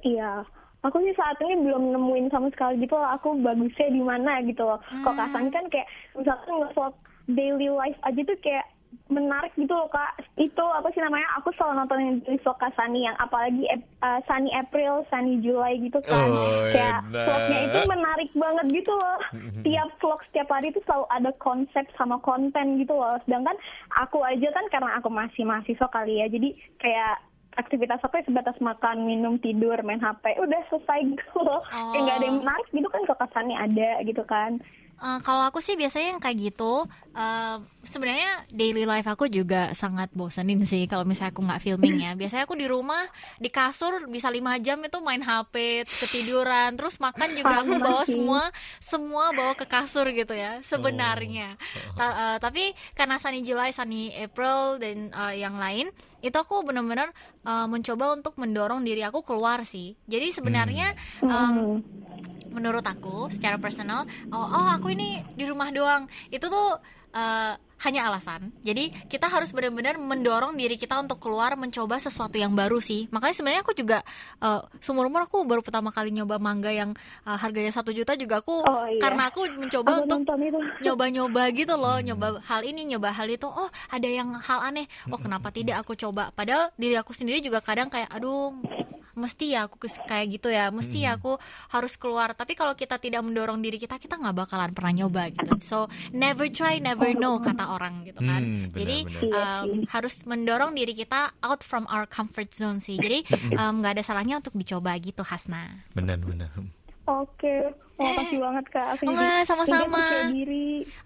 Iya. 0.06 0.46
Aku 0.86 1.02
sih 1.02 1.12
saat 1.18 1.42
ini 1.42 1.68
belum 1.68 1.90
nemuin 1.90 2.30
sama 2.30 2.54
sekali 2.54 2.86
gitu 2.86 2.94
loh, 2.94 3.10
aku 3.10 3.34
bagusnya 3.42 3.90
di 3.90 4.00
mana 4.00 4.40
gitu 4.46 4.62
loh. 4.62 4.78
Kok 5.02 5.14
Kak 5.18 5.34
Sani 5.34 5.50
kan 5.50 5.66
kayak 5.74 5.90
misalkan 6.14 6.54
nge-vlog 6.54 6.94
daily 7.34 7.68
life 7.74 7.98
aja 8.06 8.22
tuh 8.24 8.38
kayak 8.40 8.66
menarik 9.08 9.56
gitu 9.56 9.72
loh 9.72 9.88
kak 9.88 10.16
itu 10.36 10.60
apa 10.60 10.92
sih 10.92 11.00
namanya 11.00 11.28
aku 11.36 11.52
selalu 11.56 11.80
nontonin 11.80 12.20
daily 12.24 12.40
vlog 12.40 12.56
Kak 12.56 12.76
Sani 12.76 13.04
yang 13.04 13.16
apalagi 13.18 13.64
Ap- 13.68 13.88
uh, 14.00 14.20
Sani 14.24 14.52
April 14.52 15.08
Sani 15.08 15.40
Julai 15.40 15.80
gitu 15.80 16.00
kan 16.04 16.28
Oh, 16.28 16.68
kayak 16.72 17.08
enak. 17.08 17.24
vlognya 17.24 17.60
itu 17.64 17.80
menarik 17.86 18.30
banget 18.32 18.66
gitu 18.74 18.94
loh 18.94 19.20
tiap 19.66 19.90
vlog 19.98 20.20
setiap 20.28 20.48
hari 20.50 20.70
itu 20.70 20.80
selalu 20.84 21.08
ada 21.10 21.32
konsep 21.38 21.88
sama 21.96 22.20
konten 22.20 22.78
gitu 22.78 22.94
loh 22.94 23.16
sedangkan 23.24 23.56
aku 23.96 24.20
aja 24.22 24.48
kan 24.52 24.66
karena 24.68 24.92
aku 24.96 25.08
masih 25.08 25.44
mahasiswa 25.44 25.88
kali 25.88 26.20
ya 26.20 26.28
jadi 26.28 26.50
kayak 26.78 27.16
aktivitas 27.58 27.98
aku 28.06 28.22
ya 28.22 28.26
sebatas 28.30 28.54
makan, 28.62 29.10
minum, 29.10 29.42
tidur, 29.42 29.82
main 29.82 29.98
HP, 29.98 30.38
udah 30.38 30.62
selesai 30.70 31.10
gitu 31.10 31.42
loh. 31.42 31.66
Kayak 31.90 32.06
nggak 32.06 32.18
ada 32.22 32.28
yang 32.30 32.38
menarik 32.38 32.68
gitu 32.70 32.86
kan 32.86 33.02
Sani 33.34 33.58
ada 33.58 33.90
gitu 34.06 34.24
kan. 34.30 34.62
Uh, 34.98 35.22
kalau 35.22 35.46
aku 35.46 35.62
sih 35.62 35.78
biasanya 35.78 36.18
yang 36.18 36.22
kayak 36.22 36.38
gitu. 36.54 36.90
Uh, 37.18 37.66
sebenarnya 37.82 38.46
daily 38.54 38.86
life 38.86 39.10
aku 39.10 39.26
juga 39.26 39.74
sangat 39.74 40.14
bosenin 40.14 40.62
sih 40.70 40.86
kalau 40.86 41.02
misalnya 41.02 41.34
aku 41.34 41.42
nggak 41.46 41.62
filming 41.62 41.98
ya. 42.02 42.12
Biasanya 42.20 42.46
aku 42.46 42.58
di 42.58 42.66
rumah 42.70 43.06
di 43.38 43.50
kasur 43.50 44.06
bisa 44.10 44.30
lima 44.30 44.58
jam 44.62 44.78
itu 44.82 44.98
main 45.02 45.22
HP 45.22 45.86
ketiduran 45.86 46.78
terus 46.78 47.02
makan 47.02 47.30
juga 47.34 47.66
aku 47.66 47.74
bawa 47.82 48.04
semua 48.06 48.42
semua 48.78 49.34
bawa 49.34 49.54
ke 49.58 49.66
kasur 49.66 50.10
gitu 50.14 50.34
ya 50.34 50.62
sebenarnya. 50.62 51.58
Oh. 51.94 51.98
Ta 51.98 52.06
uh, 52.06 52.38
tapi 52.46 52.74
karena 52.94 53.18
Sunny 53.18 53.42
July 53.42 53.74
Sunny 53.74 54.14
April 54.18 54.78
dan 54.78 55.10
uh, 55.14 55.34
yang 55.34 55.58
lain 55.58 55.90
itu 56.22 56.38
aku 56.38 56.66
benar-benar 56.66 57.14
uh, 57.46 57.70
mencoba 57.70 58.18
untuk 58.18 58.38
mendorong 58.38 58.82
diri 58.82 59.02
aku 59.06 59.22
keluar 59.22 59.62
sih. 59.66 59.94
Jadi 60.10 60.34
sebenarnya 60.34 60.98
hmm. 61.22 61.30
um, 61.30 61.58
menurut 62.52 62.86
aku 62.86 63.32
secara 63.34 63.60
personal 63.60 64.08
oh, 64.32 64.48
oh 64.48 64.68
aku 64.74 64.94
ini 64.94 65.24
di 65.36 65.44
rumah 65.48 65.72
doang 65.72 66.06
itu 66.32 66.46
tuh 66.48 66.80
uh, 67.16 67.54
hanya 67.78 68.10
alasan. 68.10 68.50
Jadi 68.66 68.90
kita 69.06 69.30
harus 69.30 69.54
benar-benar 69.54 70.02
mendorong 70.02 70.58
diri 70.58 70.82
kita 70.82 70.98
untuk 70.98 71.22
keluar 71.22 71.54
mencoba 71.54 72.02
sesuatu 72.02 72.34
yang 72.34 72.58
baru 72.58 72.82
sih. 72.82 73.06
Makanya 73.14 73.36
sebenarnya 73.38 73.62
aku 73.62 73.74
juga 73.78 74.02
uh, 74.42 74.66
seumur 74.82 75.06
umur 75.06 75.30
aku 75.30 75.46
baru 75.46 75.62
pertama 75.62 75.94
kali 75.94 76.10
nyoba 76.10 76.42
mangga 76.42 76.74
yang 76.74 76.98
uh, 77.30 77.38
harganya 77.38 77.70
satu 77.70 77.94
juta 77.94 78.18
juga 78.18 78.42
aku 78.42 78.66
oh, 78.66 78.86
iya. 78.90 78.98
karena 78.98 79.30
aku 79.30 79.46
mencoba 79.54 80.02
aku 80.02 80.10
untuk 80.10 80.38
nyoba-nyoba 80.84 81.44
gitu 81.54 81.76
loh, 81.78 81.98
nyoba 82.02 82.42
hal 82.50 82.62
ini, 82.66 82.98
nyoba 82.98 83.14
hal 83.14 83.30
itu. 83.30 83.46
Oh 83.46 83.70
ada 83.94 84.10
yang 84.10 84.34
hal 84.42 84.60
aneh. 84.66 84.90
Oh 85.14 85.22
kenapa 85.22 85.54
tidak 85.54 85.86
aku 85.86 85.94
coba? 85.94 86.34
Padahal 86.34 86.74
diri 86.82 86.98
aku 86.98 87.14
sendiri 87.14 87.46
juga 87.46 87.62
kadang 87.62 87.94
kayak 87.94 88.10
aduh 88.10 88.58
mesti 89.18 89.58
ya 89.58 89.66
aku 89.66 89.82
kayak 89.82 90.26
gitu 90.38 90.48
ya 90.54 90.70
mesti 90.70 91.04
ya 91.04 91.18
aku 91.18 91.36
harus 91.74 91.98
keluar. 91.98 92.38
Tapi 92.38 92.54
kalau 92.54 92.78
kita 92.78 93.02
tidak 93.02 93.26
mendorong 93.26 93.60
diri 93.60 93.82
kita 93.82 93.98
kita 93.98 94.16
nggak 94.16 94.48
bakalan 94.48 94.72
pernah 94.72 94.94
nyoba 95.04 95.34
gitu. 95.34 95.58
So 95.60 95.78
never 96.14 96.48
try 96.54 96.78
never 96.78 97.12
know 97.18 97.42
kata 97.42 97.66
orang 97.66 98.06
gitu 98.06 98.22
kan. 98.22 98.42
Hmm, 98.46 98.70
benar, 98.70 98.78
jadi 98.78 98.98
benar. 99.10 99.24
Um, 99.34 99.70
harus 99.90 100.16
mendorong 100.24 100.72
diri 100.78 100.94
kita 100.94 101.34
out 101.42 101.66
from 101.66 101.90
our 101.90 102.06
comfort 102.06 102.54
zone 102.54 102.78
sih. 102.78 102.96
Jadi 102.96 103.26
nggak 103.58 103.92
um, 103.92 103.96
ada 103.98 104.04
salahnya 104.06 104.38
untuk 104.38 104.54
dicoba 104.54 104.94
gitu 105.02 105.26
Hasna. 105.26 105.84
Benar 105.98 106.22
benar. 106.22 106.54
Oke, 107.08 107.72
oh, 108.04 108.14
kasih 108.14 108.40
banget 108.42 108.66
kak. 108.70 108.88
Aku 108.98 109.04
Enggak, 109.10 109.42
sama-sama. 109.50 110.04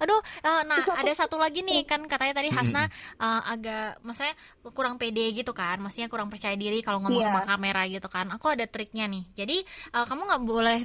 Aduh, 0.04 0.22
uh, 0.44 0.62
nah 0.68 0.82
ada 0.84 1.12
satu 1.16 1.40
lagi 1.40 1.64
nih 1.64 1.88
kan 1.88 2.04
katanya 2.06 2.44
tadi 2.44 2.50
Hasna 2.52 2.88
uh, 3.18 3.42
agak, 3.48 4.04
maksudnya 4.04 4.36
kurang 4.76 5.00
pede 5.00 5.32
gitu 5.32 5.56
kan, 5.56 5.80
maksudnya 5.80 6.12
kurang 6.12 6.28
percaya 6.28 6.54
diri 6.60 6.84
kalau 6.84 7.00
ngomong 7.02 7.24
yeah. 7.24 7.34
sama 7.34 7.42
kamera 7.48 7.82
gitu 7.88 8.08
kan. 8.12 8.28
Aku 8.36 8.52
ada 8.52 8.68
triknya 8.68 9.08
nih. 9.08 9.24
Jadi 9.34 9.58
uh, 9.96 10.06
kamu 10.06 10.22
nggak 10.28 10.44
boleh 10.44 10.80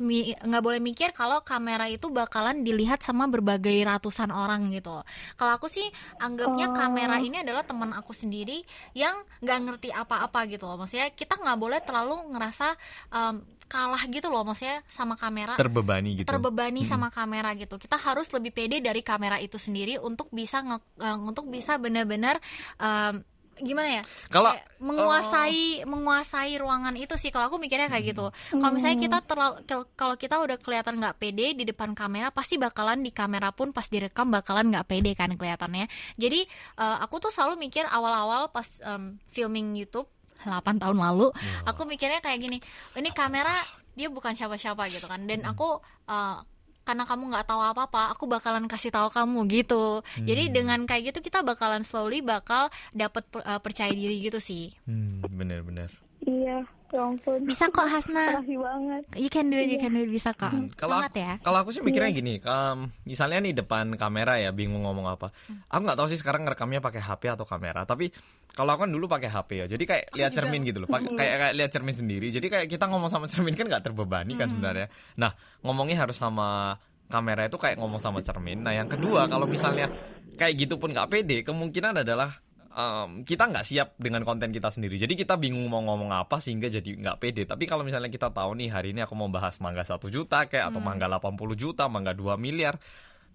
nggak 0.47 0.62
boleh 0.62 0.81
mikir 0.81 1.11
kalau 1.12 1.42
kamera 1.42 1.90
itu 1.90 2.09
bakalan 2.09 2.62
dilihat 2.62 3.03
sama 3.03 3.27
berbagai 3.27 3.75
ratusan 3.83 4.31
orang 4.31 4.71
gitu. 4.73 5.03
Kalau 5.35 5.53
aku 5.55 5.66
sih 5.66 5.87
anggapnya 6.23 6.71
oh. 6.71 6.75
kamera 6.75 7.19
ini 7.19 7.42
adalah 7.42 7.66
teman 7.66 7.90
aku 7.92 8.14
sendiri 8.14 8.62
yang 8.95 9.14
nggak 9.42 9.59
ngerti 9.66 9.88
apa-apa 9.90 10.47
gitu 10.47 10.64
loh. 10.64 10.79
Maksudnya 10.81 11.11
kita 11.12 11.37
nggak 11.37 11.59
boleh 11.59 11.81
terlalu 11.83 12.33
ngerasa 12.35 12.69
um, 13.12 13.35
kalah 13.66 14.02
gitu 14.07 14.31
loh 14.31 14.46
maksudnya 14.46 14.83
sama 14.87 15.18
kamera. 15.18 15.59
Terbebani 15.59 16.22
gitu. 16.22 16.29
Terbebani 16.31 16.83
hmm. 16.87 16.90
sama 16.90 17.09
kamera 17.11 17.52
gitu. 17.59 17.76
Kita 17.76 17.98
harus 17.98 18.31
lebih 18.31 18.55
pede 18.55 18.79
dari 18.79 19.02
kamera 19.02 19.42
itu 19.42 19.59
sendiri 19.59 19.98
untuk 19.98 20.31
bisa 20.31 20.62
nge, 20.62 20.79
uh, 21.02 21.18
untuk 21.22 21.50
bisa 21.50 21.76
benar-benar 21.76 22.38
um, 22.79 23.22
gimana 23.57 24.00
ya? 24.00 24.02
Kalau 24.29 24.52
menguasai 24.85 25.83
uh, 25.83 25.88
menguasai 25.88 26.52
ruangan 26.61 26.92
itu 26.94 27.16
sih. 27.16 27.33
Kalau 27.33 27.48
aku 27.48 27.57
mikirnya 27.57 27.88
kayak 27.88 28.05
gitu. 28.12 28.29
Hmm. 28.29 28.61
kalau 28.61 28.72
misalnya 28.76 28.98
kita 29.00 29.18
terlalu 29.24 29.57
kalau 29.96 30.14
kita 30.14 30.37
udah 30.40 30.57
kelihatan 30.61 31.00
nggak 31.00 31.16
pede 31.16 31.57
di 31.57 31.64
depan 31.64 31.96
kamera 31.96 32.29
pasti 32.29 32.61
bakalan 32.61 33.00
di 33.00 33.11
kamera 33.11 33.50
pun 33.57 33.72
pas 33.72 33.88
direkam 33.88 34.29
bakalan 34.29 34.68
nggak 34.72 34.87
pede 34.87 35.12
kan 35.16 35.33
kelihatannya. 35.35 35.88
Jadi 36.20 36.44
uh, 36.81 37.00
aku 37.00 37.29
tuh 37.29 37.33
selalu 37.33 37.57
mikir 37.68 37.88
awal-awal 37.88 38.52
pas 38.52 38.66
um, 38.85 39.16
filming 39.33 39.72
YouTube 39.74 40.09
8 40.44 40.83
tahun 40.83 40.99
lalu 40.99 41.33
wow. 41.33 41.70
aku 41.70 41.88
mikirnya 41.88 42.20
kayak 42.20 42.42
gini 42.42 42.59
ini 42.99 43.11
kamera 43.14 43.55
dia 43.96 44.12
bukan 44.12 44.37
siapa-siapa 44.37 44.92
gitu 44.92 45.09
kan 45.09 45.25
dan 45.25 45.44
hmm. 45.44 45.53
aku 45.57 45.81
uh, 46.09 46.44
karena 46.87 47.03
kamu 47.03 47.35
nggak 47.35 47.51
tahu 47.51 47.59
apa-apa, 47.59 48.14
aku 48.14 48.31
bakalan 48.31 48.70
kasih 48.70 48.94
tahu 48.94 49.11
kamu 49.11 49.42
gitu. 49.51 50.07
Hmm. 50.07 50.22
Jadi 50.22 50.55
dengan 50.55 50.87
kayak 50.87 51.11
gitu 51.11 51.18
kita 51.18 51.42
bakalan 51.42 51.83
slowly 51.83 52.22
bakal 52.22 52.70
dapat 52.94 53.27
uh, 53.42 53.59
percaya 53.59 53.90
diri 53.90 54.22
gitu 54.22 54.38
sih. 54.38 54.70
Hmm, 54.87 55.18
bener-bener. 55.27 55.90
Iya. 56.27 56.67
Ya 56.95 57.03
ampun. 57.03 57.43
Bisa 57.43 57.67
kok 57.67 57.83
Hasna. 57.83 58.39
Makasih 58.39 58.59
banget. 58.62 59.03
You 59.19 59.31
can 59.31 59.51
do 59.51 59.59
it, 59.59 59.67
you 59.67 59.79
can 59.83 59.91
do 59.91 60.07
it 60.07 60.11
bisa 60.11 60.31
kok. 60.31 60.55
Hmm. 60.55 60.71
Kalau 60.79 61.03
ya. 61.03 61.43
Kalau 61.43 61.59
aku 61.67 61.75
sih 61.75 61.83
mikirnya 61.83 62.15
yeah. 62.15 62.19
gini, 62.23 62.35
um, 62.47 62.95
misalnya 63.03 63.43
nih 63.43 63.59
depan 63.59 63.91
kamera 63.99 64.39
ya 64.39 64.55
bingung 64.55 64.87
ngomong 64.87 65.11
apa. 65.11 65.35
Hmm. 65.51 65.67
Aku 65.67 65.83
nggak 65.83 65.99
tahu 65.99 66.07
sih 66.07 66.19
sekarang 66.23 66.47
ngerekamnya 66.47 66.79
pakai 66.79 67.03
HP 67.03 67.35
atau 67.35 67.43
kamera, 67.43 67.83
tapi 67.83 68.15
kalau 68.55 68.71
aku 68.71 68.87
kan 68.87 68.93
dulu 68.95 69.11
pakai 69.11 69.27
HP 69.27 69.51
ya. 69.59 69.67
Jadi 69.67 69.83
kayak 69.83 70.05
lihat 70.15 70.31
cermin 70.31 70.62
gitu 70.62 70.79
loh. 70.79 70.89
Pake, 70.89 71.11
kayak 71.11 71.35
kayak 71.43 71.55
lihat 71.59 71.71
cermin 71.75 71.97
sendiri. 71.97 72.27
Jadi 72.31 72.47
kayak 72.47 72.67
kita 72.71 72.87
ngomong 72.87 73.11
sama 73.11 73.27
cermin 73.27 73.59
kan 73.59 73.67
nggak 73.67 73.83
terbebani 73.83 74.39
kan 74.39 74.47
hmm. 74.47 74.55
sebenarnya. 74.55 74.87
Nah, 75.19 75.35
ngomongnya 75.67 76.07
harus 76.07 76.15
sama 76.15 76.79
kamera 77.11 77.51
itu 77.51 77.59
kayak 77.59 77.83
ngomong 77.83 77.99
sama 77.99 78.23
cermin. 78.23 78.62
Nah, 78.62 78.71
yang 78.71 78.87
kedua 78.87 79.27
kalau 79.27 79.51
misalnya 79.51 79.91
kayak 80.39 80.55
gitu 80.55 80.79
pun 80.79 80.95
nggak 80.95 81.11
pede, 81.11 81.43
kemungkinan 81.43 82.07
adalah 82.07 82.47
um, 82.77 83.25
kita 83.25 83.49
nggak 83.49 83.65
siap 83.65 83.89
dengan 83.97 84.23
konten 84.23 84.53
kita 84.53 84.69
sendiri. 84.69 85.01
Jadi 85.01 85.17
kita 85.17 85.41
bingung 85.41 85.65
mau 85.67 85.81
ngomong 85.81 86.12
apa 86.12 86.37
sehingga 86.39 86.69
jadi 86.69 86.85
nggak 86.85 87.17
pede. 87.17 87.43
Tapi 87.49 87.65
kalau 87.65 87.83
misalnya 87.83 88.12
kita 88.12 88.29
tahu 88.31 88.53
nih 88.61 88.69
hari 88.71 88.93
ini 88.93 89.01
aku 89.03 89.17
mau 89.17 89.27
bahas 89.33 89.57
mangga 89.65 89.83
satu 89.83 90.12
juta 90.12 90.45
kayak 90.47 90.71
atau 90.71 90.79
hmm. 90.79 90.87
mangga 90.87 91.09
80 91.09 91.57
juta, 91.57 91.89
mangga 91.89 92.12
2 92.12 92.37
miliar. 92.37 92.77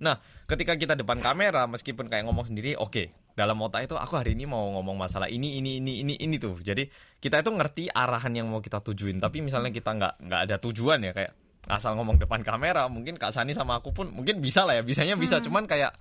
Nah, 0.02 0.18
ketika 0.50 0.74
kita 0.74 0.98
depan 0.98 1.22
kamera, 1.22 1.70
meskipun 1.70 2.10
kayak 2.10 2.26
ngomong 2.26 2.50
sendiri, 2.50 2.74
oke, 2.74 2.90
okay, 2.90 3.14
dalam 3.38 3.54
otak 3.62 3.86
itu 3.86 3.94
aku 3.94 4.18
hari 4.18 4.34
ini 4.34 4.50
mau 4.50 4.74
ngomong 4.82 4.98
masalah 4.98 5.30
ini, 5.30 5.62
ini, 5.62 5.78
ini, 5.78 6.02
ini, 6.02 6.18
ini 6.18 6.42
tuh. 6.42 6.58
Jadi 6.58 6.90
kita 7.22 7.46
itu 7.46 7.54
ngerti 7.54 7.84
arahan 7.94 8.34
yang 8.34 8.50
mau 8.50 8.66
kita 8.66 8.82
tujuin. 8.82 9.22
Tapi 9.22 9.46
misalnya 9.46 9.70
kita 9.70 9.94
nggak 9.94 10.14
nggak 10.26 10.42
ada 10.50 10.56
tujuan 10.58 11.06
ya 11.06 11.14
kayak 11.14 11.38
asal 11.70 11.94
ngomong 11.94 12.18
depan 12.18 12.42
kamera, 12.42 12.90
mungkin 12.90 13.22
Kak 13.22 13.30
Sani 13.30 13.54
sama 13.54 13.78
aku 13.78 13.94
pun 13.94 14.10
mungkin 14.10 14.42
bisa 14.42 14.66
lah 14.66 14.82
ya, 14.82 14.84
bisanya 14.86 15.14
bisa. 15.14 15.38
Hmm. 15.38 15.46
Cuman 15.46 15.66
kayak. 15.70 15.94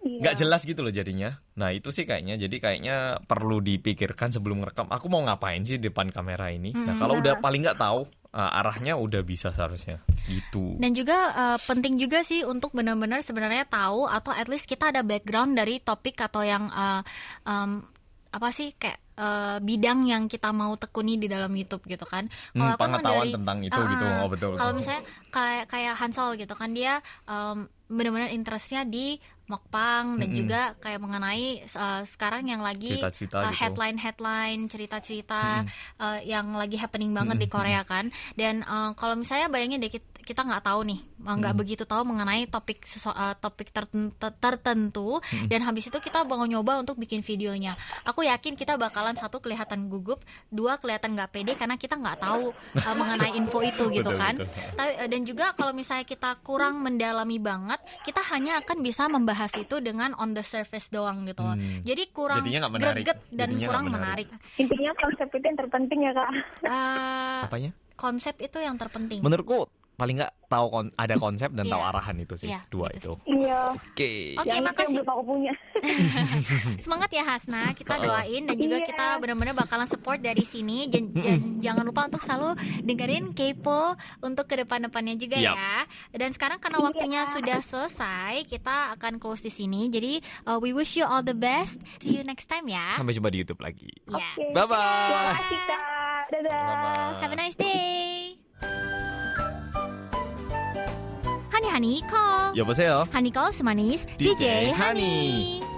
Nggak 0.00 0.34
iya. 0.34 0.40
jelas 0.40 0.64
gitu 0.64 0.80
loh 0.80 0.88
jadinya. 0.88 1.36
Nah 1.60 1.76
itu 1.76 1.92
sih 1.92 2.08
kayaknya 2.08 2.40
jadi 2.40 2.56
kayaknya 2.56 2.96
perlu 3.28 3.60
dipikirkan 3.60 4.32
sebelum 4.32 4.64
ngerekam. 4.64 4.88
Aku 4.88 5.12
mau 5.12 5.20
ngapain 5.20 5.60
sih 5.60 5.76
depan 5.76 6.08
kamera 6.08 6.48
ini? 6.48 6.72
Hmm, 6.72 6.88
nah 6.88 6.94
kalau 6.96 7.20
udah 7.20 7.36
paling 7.36 7.60
nggak 7.68 7.76
tahu 7.76 8.08
uh, 8.32 8.58
arahnya 8.64 8.96
udah 8.96 9.20
bisa 9.20 9.52
seharusnya 9.52 10.00
gitu. 10.24 10.80
Dan 10.80 10.96
juga 10.96 11.36
uh, 11.36 11.58
penting 11.60 12.00
juga 12.00 12.24
sih 12.24 12.48
untuk 12.48 12.72
benar-benar 12.72 13.20
sebenarnya 13.20 13.68
tahu 13.68 14.08
atau 14.08 14.32
at 14.32 14.48
least 14.48 14.64
kita 14.64 14.88
ada 14.88 15.04
background 15.04 15.60
dari 15.60 15.84
topik 15.84 16.16
atau 16.16 16.40
yang 16.48 16.72
uh, 16.72 17.04
um, 17.44 17.84
apa 18.30 18.48
sih 18.54 18.72
kayak 18.78 19.02
uh, 19.18 19.58
bidang 19.58 20.06
yang 20.06 20.30
kita 20.30 20.54
mau 20.54 20.78
tekuni 20.78 21.18
di 21.18 21.26
dalam 21.26 21.50
YouTube 21.50 21.84
gitu 21.84 22.06
kan. 22.06 22.30
Kalau 22.56 22.72
hmm, 22.72 22.80
pengetahuan 22.80 23.26
dari, 23.26 23.36
tentang 23.36 23.58
itu 23.66 23.80
uh, 23.80 23.88
gitu. 23.90 24.06
Oh 24.24 24.28
betul. 24.30 24.50
Kalau 24.56 24.72
misalnya 24.72 25.02
kayak 25.28 25.64
kayak 25.68 25.94
Hansol 25.98 26.38
gitu 26.38 26.54
kan 26.54 26.70
dia 26.70 27.04
um, 27.26 27.66
benar-benar 27.90 28.30
interestnya 28.30 28.86
di 28.86 29.18
mukbang 29.50 30.16
dan 30.16 30.22
mm 30.22 30.30
-hmm. 30.30 30.38
juga 30.38 30.60
kayak 30.78 31.00
mengenai 31.02 31.66
uh, 31.74 32.02
sekarang 32.06 32.46
yang 32.46 32.62
lagi 32.62 32.94
cerita 32.94 33.10
-cerita 33.10 33.36
uh, 33.42 33.50
gitu. 33.50 33.58
headline 33.58 33.98
headline 33.98 34.60
cerita-cerita 34.70 35.42
mm 35.42 35.64
-hmm. 35.66 35.98
uh, 35.98 36.20
yang 36.22 36.46
lagi 36.54 36.78
happening 36.78 37.10
banget 37.10 37.36
mm 37.36 37.42
-hmm. 37.42 37.50
di 37.50 37.56
Korea 37.58 37.82
kan 37.82 38.14
dan 38.38 38.62
uh, 38.64 38.94
kalau 38.94 39.18
misalnya 39.18 39.50
bayangin 39.50 39.82
deh 39.82 39.90
kita 39.90 40.09
nggak 40.38 40.62
tahu 40.62 40.80
nih 40.86 41.00
nggak 41.20 41.52
hmm. 41.52 41.60
begitu 41.60 41.84
tahu 41.84 42.02
mengenai 42.08 42.48
topik 42.48 42.86
sesu, 42.88 43.12
uh, 43.12 43.36
topik 43.36 43.74
tertentu, 43.74 44.16
tertentu 44.40 45.08
hmm. 45.20 45.52
dan 45.52 45.60
habis 45.66 45.90
itu 45.90 45.98
kita 46.00 46.24
mau 46.24 46.40
nyoba 46.46 46.80
untuk 46.80 46.96
bikin 46.96 47.20
videonya 47.20 47.76
aku 48.08 48.24
yakin 48.24 48.56
kita 48.56 48.80
bakalan 48.80 49.14
satu 49.18 49.42
kelihatan 49.42 49.92
gugup 49.92 50.24
dua 50.48 50.80
kelihatan 50.80 51.12
nggak 51.12 51.30
pede 51.30 51.52
karena 51.60 51.76
kita 51.76 52.00
nggak 52.00 52.24
tahu 52.24 52.54
uh, 52.56 52.94
mengenai 52.96 53.36
info 53.36 53.60
itu 53.70 53.92
gitu 53.92 54.10
betul, 54.10 54.20
kan 54.20 54.34
betul. 54.40 54.80
Uh, 54.80 55.06
dan 55.10 55.20
juga 55.28 55.46
kalau 55.52 55.72
misalnya 55.76 56.08
kita 56.08 56.40
kurang 56.40 56.80
mendalami 56.80 57.36
banget 57.36 57.80
kita 58.06 58.24
hanya 58.32 58.60
akan 58.64 58.80
bisa 58.80 59.06
membahas 59.10 59.52
itu 59.60 59.76
dengan 59.84 60.16
on 60.16 60.32
the 60.32 60.44
surface 60.44 60.88
doang 60.88 61.28
gitu 61.28 61.44
hmm. 61.44 61.84
jadi 61.84 62.02
kurang 62.10 62.44
greget 62.80 63.18
dan 63.28 63.52
Jadinya 63.54 63.66
kurang 63.68 63.84
menarik. 63.92 64.28
menarik 64.32 64.58
intinya 64.60 64.90
konsep 64.96 65.28
itu 65.30 65.44
yang 65.44 65.58
terpenting 65.58 66.00
ya 66.08 66.12
kak 66.16 66.30
uh, 66.64 67.44
apanya 67.44 67.70
konsep 68.00 68.40
itu 68.40 68.56
yang 68.56 68.80
terpenting 68.80 69.20
menurutku 69.20 69.68
paling 70.00 70.16
nggak 70.16 70.32
tahu 70.48 70.66
kon 70.72 70.86
ada 70.96 71.14
konsep 71.20 71.52
dan 71.52 71.68
yeah. 71.68 71.76
tahu 71.76 71.82
arahan 71.84 72.16
itu 72.24 72.34
sih 72.40 72.48
yeah, 72.48 72.64
dua 72.72 72.88
gitu 72.96 73.20
itu. 73.20 73.36
Iya. 73.44 73.60
Oke. 73.76 74.12
Oke, 74.40 74.56
makasih. 74.64 75.04
Aku 75.04 75.22
punya. 75.24 75.52
Semangat 76.84 77.10
ya 77.12 77.24
Hasna, 77.28 77.76
kita 77.76 78.00
doain 78.00 78.48
dan 78.48 78.56
juga 78.56 78.80
yeah. 78.80 78.88
kita 78.88 79.06
benar-benar 79.20 79.52
bakalan 79.52 79.88
support 79.88 80.24
dari 80.24 80.40
sini 80.40 80.88
dan, 80.88 81.12
dan 81.12 81.40
jangan 81.60 81.84
lupa 81.84 82.08
untuk 82.08 82.24
selalu 82.24 82.56
dengerin 82.84 83.36
Kepo 83.36 83.96
untuk 84.24 84.48
ke 84.48 84.64
depan-depannya 84.64 85.20
juga 85.20 85.36
yep. 85.36 85.54
ya. 85.56 85.76
Dan 86.16 86.32
sekarang 86.32 86.58
karena 86.58 86.80
waktunya 86.80 87.22
yeah. 87.28 87.32
sudah 87.32 87.58
selesai, 87.60 88.32
kita 88.48 88.96
akan 88.96 89.20
close 89.20 89.44
di 89.44 89.52
sini. 89.52 89.92
Jadi 89.92 90.20
uh, 90.48 90.56
we 90.56 90.72
wish 90.72 90.96
you 90.96 91.04
all 91.04 91.20
the 91.20 91.36
best. 91.36 91.76
See 92.00 92.16
you 92.16 92.24
next 92.24 92.48
time 92.48 92.64
ya. 92.68 92.96
Sampai 92.96 93.12
jumpa 93.12 93.28
di 93.28 93.44
YouTube 93.44 93.60
lagi. 93.60 93.92
Yeah. 94.08 94.32
Okay. 94.36 94.52
Bye 94.56 94.66
bye. 94.68 95.99
Dadah. 96.31 97.21
Have 97.21 97.31
a 97.31 97.35
nice 97.35 97.55
day. 97.55 98.37
Honey 101.75 102.01
Call. 102.07 102.55
여보세요. 102.55 103.05
Honey 103.11 103.31
Call 103.31 103.51
semanis 103.51 104.05
DJ 104.17 104.39
DJ 104.39 104.71
Honey. 104.71 105.59
Halo 105.59 105.68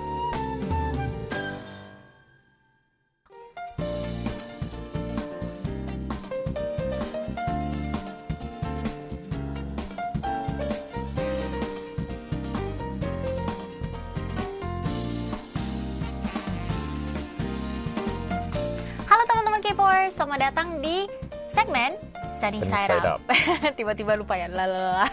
Segmen 21.62 21.94
Sunny 22.42 22.58
Side 22.58 22.90
Side 22.90 23.06
Up. 23.06 23.22
Tiba-tiba 23.78 24.18
lupa 24.18 24.34
ya, 24.34 24.50
lalala. 24.50 25.06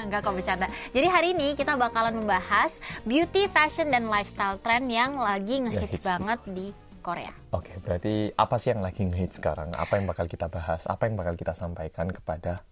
Enggak 0.00 0.20
kok 0.24 0.32
bercanda. 0.32 0.64
Jadi 0.88 1.04
hari 1.04 1.28
ini 1.36 1.52
kita 1.52 1.76
bakalan 1.76 2.16
membahas 2.16 2.72
beauty, 3.04 3.44
fashion, 3.52 3.92
dan 3.92 4.08
lifestyle 4.08 4.56
trend 4.64 4.88
yang 4.88 5.20
lagi 5.20 5.60
ngehits 5.60 6.00
Ngehits. 6.00 6.08
banget 6.08 6.40
di 6.48 6.72
Korea. 7.04 7.28
Oke, 7.52 7.76
berarti 7.84 8.32
apa 8.32 8.56
sih 8.56 8.72
yang 8.72 8.80
lagi 8.80 9.04
ngehits 9.04 9.36
sekarang? 9.36 9.68
Apa 9.76 10.00
yang 10.00 10.08
bakal 10.08 10.24
kita 10.24 10.48
bahas? 10.48 10.88
Apa 10.88 11.12
yang 11.12 11.20
bakal 11.20 11.36
kita 11.36 11.52
sampaikan 11.52 12.08
kepada 12.08 12.64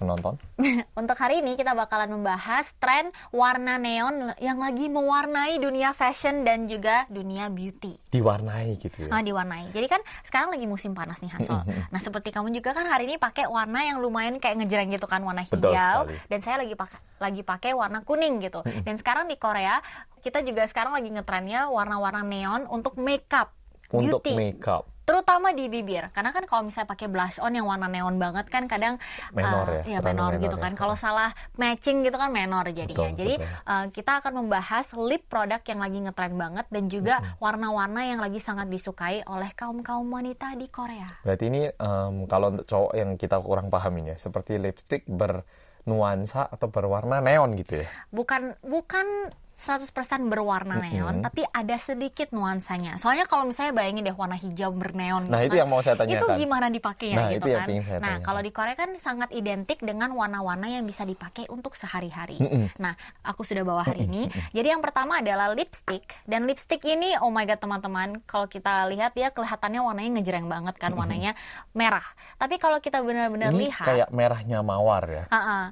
penonton? 0.00 0.40
Untuk 1.00 1.14
hari 1.14 1.44
ini 1.44 1.54
kita 1.54 1.76
bakalan 1.76 2.08
membahas 2.08 2.72
tren 2.80 3.12
warna 3.28 3.76
neon 3.76 4.32
yang 4.40 4.56
lagi 4.56 4.88
mewarnai 4.88 5.60
dunia 5.60 5.92
fashion 5.92 6.42
dan 6.42 6.64
juga 6.64 7.04
dunia 7.06 7.52
beauty. 7.52 8.00
Diwarnai 8.08 8.80
gitu 8.80 9.04
ya. 9.04 9.12
Ah, 9.12 9.20
diwarnai. 9.20 9.68
Jadi 9.70 9.86
kan 9.86 10.00
sekarang 10.24 10.50
lagi 10.50 10.64
musim 10.64 10.96
panas 10.96 11.20
nih 11.20 11.30
Hansol. 11.30 11.60
Nah, 11.68 12.00
seperti 12.00 12.32
kamu 12.32 12.50
juga 12.50 12.72
kan 12.72 12.88
hari 12.88 13.04
ini 13.04 13.20
pakai 13.20 13.44
warna 13.44 13.84
yang 13.84 14.00
lumayan 14.00 14.40
kayak 14.40 14.64
ngejreng 14.64 14.88
gitu 14.90 15.04
kan, 15.04 15.20
warna 15.20 15.44
Betul 15.44 15.70
hijau. 15.70 16.08
sekali. 16.08 16.16
Dan 16.32 16.38
saya 16.40 16.56
lagi 16.64 16.74
pakai 16.74 16.98
lagi 17.20 17.42
pakai 17.44 17.70
warna 17.76 18.00
kuning 18.00 18.40
gitu. 18.40 18.64
Dan 18.82 18.96
sekarang 18.96 19.28
di 19.28 19.36
Korea 19.36 19.78
kita 20.20 20.40
juga 20.40 20.64
sekarang 20.64 20.96
lagi 20.96 21.12
ngetrennya 21.12 21.68
warna-warna 21.68 22.24
neon 22.24 22.64
untuk 22.66 22.96
makeup, 22.96 23.52
Untuk 23.90 24.24
beauty. 24.24 24.32
makeup. 24.32 24.88
Terutama 25.10 25.50
di 25.50 25.66
bibir, 25.66 26.06
karena 26.14 26.30
kan 26.30 26.46
kalau 26.46 26.62
misalnya 26.70 26.86
pakai 26.86 27.10
blush 27.10 27.42
on 27.42 27.50
yang 27.50 27.66
warna 27.66 27.90
neon 27.90 28.14
banget 28.14 28.46
kan 28.46 28.70
kadang 28.70 28.94
Menor 29.34 29.82
eh, 29.82 29.98
ya, 29.98 29.98
terlalu 29.98 30.06
menor 30.06 30.32
menor 30.38 30.44
gitu 30.46 30.56
ya. 30.56 30.62
kan. 30.62 30.72
Kalau 30.78 30.94
salah 30.94 31.34
matching 31.58 32.06
gitu 32.06 32.14
kan 32.14 32.30
menor 32.30 32.70
jadinya. 32.70 33.10
Betul, 33.10 33.18
Jadi 33.18 33.34
betul. 33.42 33.74
eh, 33.74 33.86
kita 33.90 34.12
akan 34.22 34.32
membahas 34.46 34.86
lip 34.94 35.26
product 35.26 35.66
yang 35.66 35.82
lagi 35.82 35.98
ngetren 35.98 36.34
banget 36.38 36.66
dan 36.70 36.84
juga 36.86 37.14
warna-warna 37.42 38.06
yang 38.06 38.22
lagi 38.22 38.38
sangat 38.38 38.70
disukai 38.70 39.26
oleh 39.26 39.50
kaum 39.58 39.82
kaum 39.82 40.06
wanita 40.06 40.54
di 40.54 40.70
Korea. 40.70 41.10
Berarti 41.26 41.44
ini 41.50 41.66
em, 41.66 42.14
kalau 42.30 42.54
untuk 42.54 42.70
cowok 42.70 42.92
yang 42.94 43.10
kita 43.18 43.34
kurang 43.42 43.66
pahamin 43.66 44.14
ya, 44.14 44.16
seperti 44.16 44.62
lipstick 44.62 45.10
bernuansa 45.10 46.46
atau 46.46 46.70
berwarna 46.70 47.18
neon 47.18 47.58
gitu 47.58 47.82
ya. 47.82 47.86
Bukan 48.14 48.62
bukan 48.62 49.34
100% 49.60 49.92
berwarna 50.32 50.80
neon, 50.80 51.20
tapi 51.20 51.44
ada 51.44 51.76
sedikit 51.76 52.32
nuansanya. 52.32 52.96
Soalnya 52.96 53.28
kalau 53.28 53.44
misalnya 53.44 53.76
bayangin 53.76 54.08
deh 54.08 54.16
warna 54.16 54.32
hijau 54.32 54.72
berneon 54.72 55.28
Nah, 55.28 55.44
gitu 55.44 55.52
itu 55.52 55.54
kan, 55.54 55.60
yang 55.60 55.68
mau 55.68 55.80
saya 55.84 55.94
Itu 56.00 56.02
tanyakan. 56.08 56.40
gimana 56.40 56.66
dipakainya 56.72 57.16
Nah, 57.20 57.28
gitu 57.28 57.44
itu 57.44 57.58
kan. 57.60 57.66
saya 57.68 57.76
nah, 57.76 57.84
tanyakan. 57.84 58.24
kalau 58.24 58.40
di 58.40 58.50
Korea 58.56 58.74
kan 58.74 58.90
sangat 58.96 59.28
identik 59.36 59.78
dengan 59.84 60.16
warna-warna 60.16 60.64
yang 60.72 60.88
bisa 60.88 61.04
dipakai 61.04 61.44
untuk 61.52 61.76
sehari-hari. 61.76 62.40
Mm-mm. 62.40 62.72
Nah, 62.80 62.96
aku 63.20 63.44
sudah 63.44 63.60
bawa 63.60 63.84
hari 63.84 64.08
ini. 64.08 64.32
Jadi 64.56 64.72
yang 64.72 64.80
pertama 64.80 65.20
adalah 65.20 65.52
lipstick 65.52 66.08
dan 66.24 66.48
lipstick 66.48 66.80
ini 66.88 67.20
oh 67.20 67.28
my 67.28 67.44
god 67.44 67.60
teman-teman, 67.60 68.24
kalau 68.24 68.48
kita 68.48 68.88
lihat 68.88 69.12
ya 69.12 69.28
kelihatannya 69.28 69.84
warnanya 69.84 70.10
ngejreng 70.16 70.48
banget 70.48 70.80
kan, 70.80 70.96
warnanya 70.96 71.36
merah. 71.76 72.04
Tapi 72.40 72.56
kalau 72.56 72.80
kita 72.80 73.04
benar-benar 73.04 73.52
Ini 73.52 73.68
lihat 73.68 73.84
kayak 73.84 74.08
merahnya 74.08 74.64
mawar 74.64 75.04
ya. 75.04 75.24
Ah, 75.28 75.36
ah. 75.36 75.64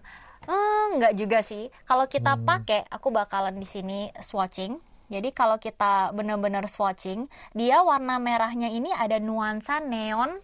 Hmm, 0.48 0.96
nggak 0.96 1.12
juga 1.20 1.44
sih. 1.44 1.68
Kalau 1.84 2.08
kita 2.08 2.40
Hmm. 2.40 2.48
pakai, 2.48 2.88
aku 2.88 3.12
bakalan 3.12 3.60
di 3.60 3.68
sini 3.68 4.08
swatching. 4.16 4.80
Jadi 5.08 5.32
kalau 5.32 5.56
kita 5.56 6.12
benar-benar 6.12 6.68
swatching, 6.68 7.28
dia 7.56 7.80
warna 7.80 8.16
merahnya 8.20 8.68
ini 8.72 8.92
ada 8.92 9.20
nuansa 9.20 9.80
neon. 9.80 10.40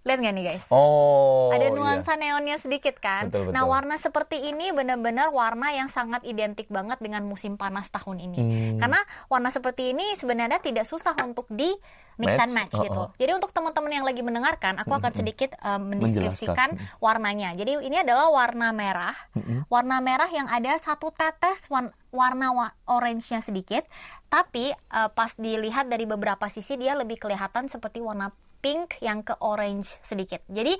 Lihat 0.00 0.16
nggak 0.16 0.34
nih 0.34 0.44
guys? 0.48 0.66
Oh, 0.72 1.52
ada 1.52 1.68
iya. 1.68 1.76
nuansa 1.76 2.16
neonnya 2.16 2.56
sedikit 2.56 2.96
kan. 2.98 3.28
Betul, 3.28 3.50
betul. 3.50 3.54
Nah 3.54 3.68
warna 3.68 4.00
seperti 4.00 4.48
ini 4.48 4.72
benar-benar 4.72 5.28
warna 5.28 5.76
yang 5.76 5.92
sangat 5.92 6.24
identik 6.24 6.72
banget 6.72 6.96
dengan 7.04 7.20
musim 7.28 7.60
panas 7.60 7.92
tahun 7.92 8.16
ini. 8.16 8.38
Hmm. 8.40 8.78
Karena 8.80 9.00
warna 9.28 9.52
seperti 9.52 9.92
ini 9.92 10.16
sebenarnya 10.16 10.58
tidak 10.64 10.88
susah 10.88 11.12
untuk 11.20 11.44
di 11.52 11.68
mix 12.20 12.36
and 12.36 12.52
Match, 12.52 12.70
match 12.70 12.74
oh, 12.76 12.84
gitu. 12.84 13.00
oh. 13.00 13.08
Jadi 13.16 13.32
untuk 13.32 13.50
teman-teman 13.56 13.90
yang 13.90 14.04
lagi 14.04 14.20
mendengarkan, 14.20 14.76
aku 14.76 14.92
akan 14.92 15.12
sedikit 15.16 15.56
um, 15.64 15.90
mendeskripsikan 15.96 16.76
warnanya. 17.00 17.56
Jadi 17.56 17.80
ini 17.80 17.96
adalah 17.98 18.28
warna 18.28 18.70
merah, 18.70 19.16
warna 19.72 19.98
merah 20.04 20.28
yang 20.28 20.46
ada 20.46 20.76
satu 20.76 21.08
tetes 21.10 21.66
warna 22.12 22.48
wa- 22.52 22.74
orange-nya 22.84 23.40
sedikit, 23.40 23.88
tapi 24.28 24.70
uh, 24.92 25.08
pas 25.10 25.32
dilihat 25.34 25.88
dari 25.88 26.04
beberapa 26.04 26.46
sisi 26.52 26.76
dia 26.76 26.92
lebih 26.94 27.16
kelihatan 27.16 27.72
seperti 27.72 28.04
warna 28.04 28.28
pink 28.60 29.00
yang 29.00 29.24
ke 29.24 29.32
orange 29.40 29.96
sedikit. 30.04 30.44
Jadi 30.52 30.76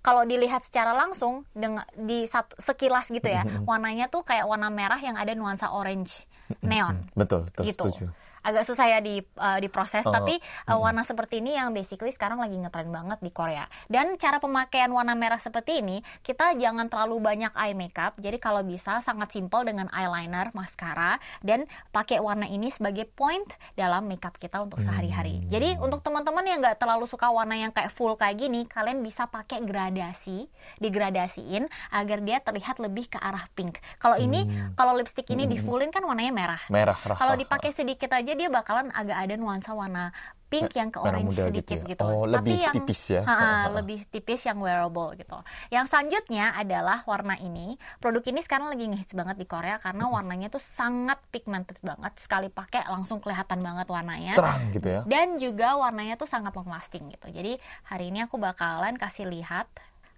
kalau 0.00 0.24
dilihat 0.24 0.64
secara 0.64 0.96
langsung 0.96 1.44
dengan 1.52 1.84
di 1.92 2.24
satu, 2.24 2.56
sekilas 2.56 3.12
gitu 3.12 3.28
ya, 3.28 3.44
warnanya 3.68 4.08
tuh 4.08 4.24
kayak 4.24 4.48
warna 4.48 4.72
merah 4.72 4.96
yang 4.96 5.18
ada 5.18 5.36
nuansa 5.36 5.68
orange 5.74 6.24
neon 6.64 7.04
Betul, 7.12 7.44
betul, 7.44 7.62
gitu. 7.68 7.84
setuju. 7.92 8.06
Agak 8.42 8.64
susah 8.64 8.86
ya 8.86 8.98
di 9.02 9.20
uh, 9.38 9.58
diproses, 9.58 10.04
Oh, 10.06 10.14
tapi 10.14 10.38
uh, 10.70 10.78
warna 10.78 11.02
seperti 11.02 11.42
ini 11.42 11.58
yang 11.58 11.74
basically 11.74 12.10
sekarang 12.10 12.38
lagi 12.38 12.56
ngetren 12.56 12.88
banget 12.88 13.18
di 13.20 13.30
Korea. 13.30 13.66
Dan 13.90 14.16
cara 14.16 14.38
pemakaian 14.38 14.88
warna 14.88 15.12
merah 15.12 15.38
seperti 15.38 15.82
ini, 15.82 16.00
kita 16.22 16.54
jangan 16.56 16.88
terlalu 16.88 17.18
banyak 17.20 17.52
eye 17.54 17.74
makeup. 17.74 18.14
Jadi 18.16 18.38
kalau 18.38 18.62
bisa 18.62 19.02
sangat 19.02 19.34
simple 19.34 19.66
dengan 19.66 19.90
eyeliner, 19.90 20.50
mascara, 20.54 21.18
dan 21.42 21.66
pakai 21.90 22.22
warna 22.22 22.46
ini 22.46 22.70
sebagai 22.70 23.04
point 23.04 23.46
dalam 23.74 24.06
makeup 24.06 24.38
kita 24.38 24.62
untuk 24.62 24.80
sehari-hari. 24.80 25.42
Hmm. 25.42 25.48
Jadi 25.50 25.68
untuk 25.82 26.00
teman-teman 26.00 26.44
yang 26.46 26.58
nggak 26.62 26.78
terlalu 26.78 27.04
suka 27.04 27.28
warna 27.28 27.58
yang 27.58 27.74
kayak 27.74 27.90
full 27.90 28.14
kayak 28.14 28.38
gini, 28.38 28.64
kalian 28.64 29.02
bisa 29.02 29.26
pakai 29.28 29.60
gradasi, 29.62 30.48
digradasiin 30.78 31.68
agar 31.92 32.18
dia 32.24 32.38
terlihat 32.40 32.80
lebih 32.80 33.12
ke 33.12 33.18
arah 33.20 33.46
pink. 33.54 33.78
Kalau 34.00 34.16
ini, 34.16 34.44
Hmm. 34.48 34.72
kalau 34.74 34.96
lipstick 34.96 35.28
ini 35.30 35.44
di 35.44 35.60
fullin 35.60 35.90
kan 35.92 36.02
warnanya 36.02 36.32
merah. 36.32 36.62
Merah, 36.70 36.96
rah, 36.96 37.18
Kalau 37.18 37.34
dipakai 37.36 37.70
sedikit 37.70 38.10
aja 38.10 38.27
dia 38.34 38.48
bakalan 38.50 38.90
agak 38.92 39.16
ada 39.28 39.34
nuansa 39.38 39.72
warna 39.72 40.10
pink 40.48 40.72
yang 40.80 40.88
ke 40.88 40.96
orange 40.96 41.28
muda 41.28 41.44
sedikit 41.52 41.78
gitu 41.84 41.92
gitu. 41.92 42.04
ya. 42.08 42.08
Oh, 42.08 42.24
lebih 42.24 42.56
tipis 42.72 43.00
ya. 43.12 43.22
Ha, 43.22 43.28
ha, 43.28 43.36
Ha, 43.36 43.44
ha. 43.44 43.68
lebih 43.76 44.00
tipis 44.08 44.40
yang 44.48 44.58
wearable 44.64 45.12
gitu. 45.20 45.36
Yang 45.68 45.92
selanjutnya 45.92 46.56
adalah 46.56 47.04
warna 47.04 47.36
ini. 47.36 47.76
Produk 48.00 48.24
ini 48.24 48.40
sekarang 48.40 48.72
lagi 48.72 48.88
ngehits 48.88 49.12
banget 49.12 49.36
di 49.36 49.44
Korea 49.44 49.76
karena 49.76 50.08
warnanya 50.08 50.48
tuh 50.48 50.64
sangat 50.64 51.20
pigmented 51.28 51.76
banget. 51.84 52.16
Sekali 52.16 52.48
pakai 52.48 52.88
langsung 52.88 53.20
kelihatan 53.20 53.60
banget 53.60 53.86
warnanya. 53.92 54.32
Cerang 54.32 54.72
gitu 54.72 54.88
ya. 54.88 55.00
Dan 55.04 55.36
juga 55.36 55.76
warnanya 55.76 56.16
tuh 56.16 56.26
sangat 56.26 56.56
long 56.56 56.72
lasting 56.72 57.12
gitu. 57.12 57.28
Jadi 57.28 57.60
hari 57.84 58.08
ini 58.08 58.24
aku 58.24 58.40
bakalan 58.40 58.96
kasih 58.96 59.28
lihat 59.28 59.68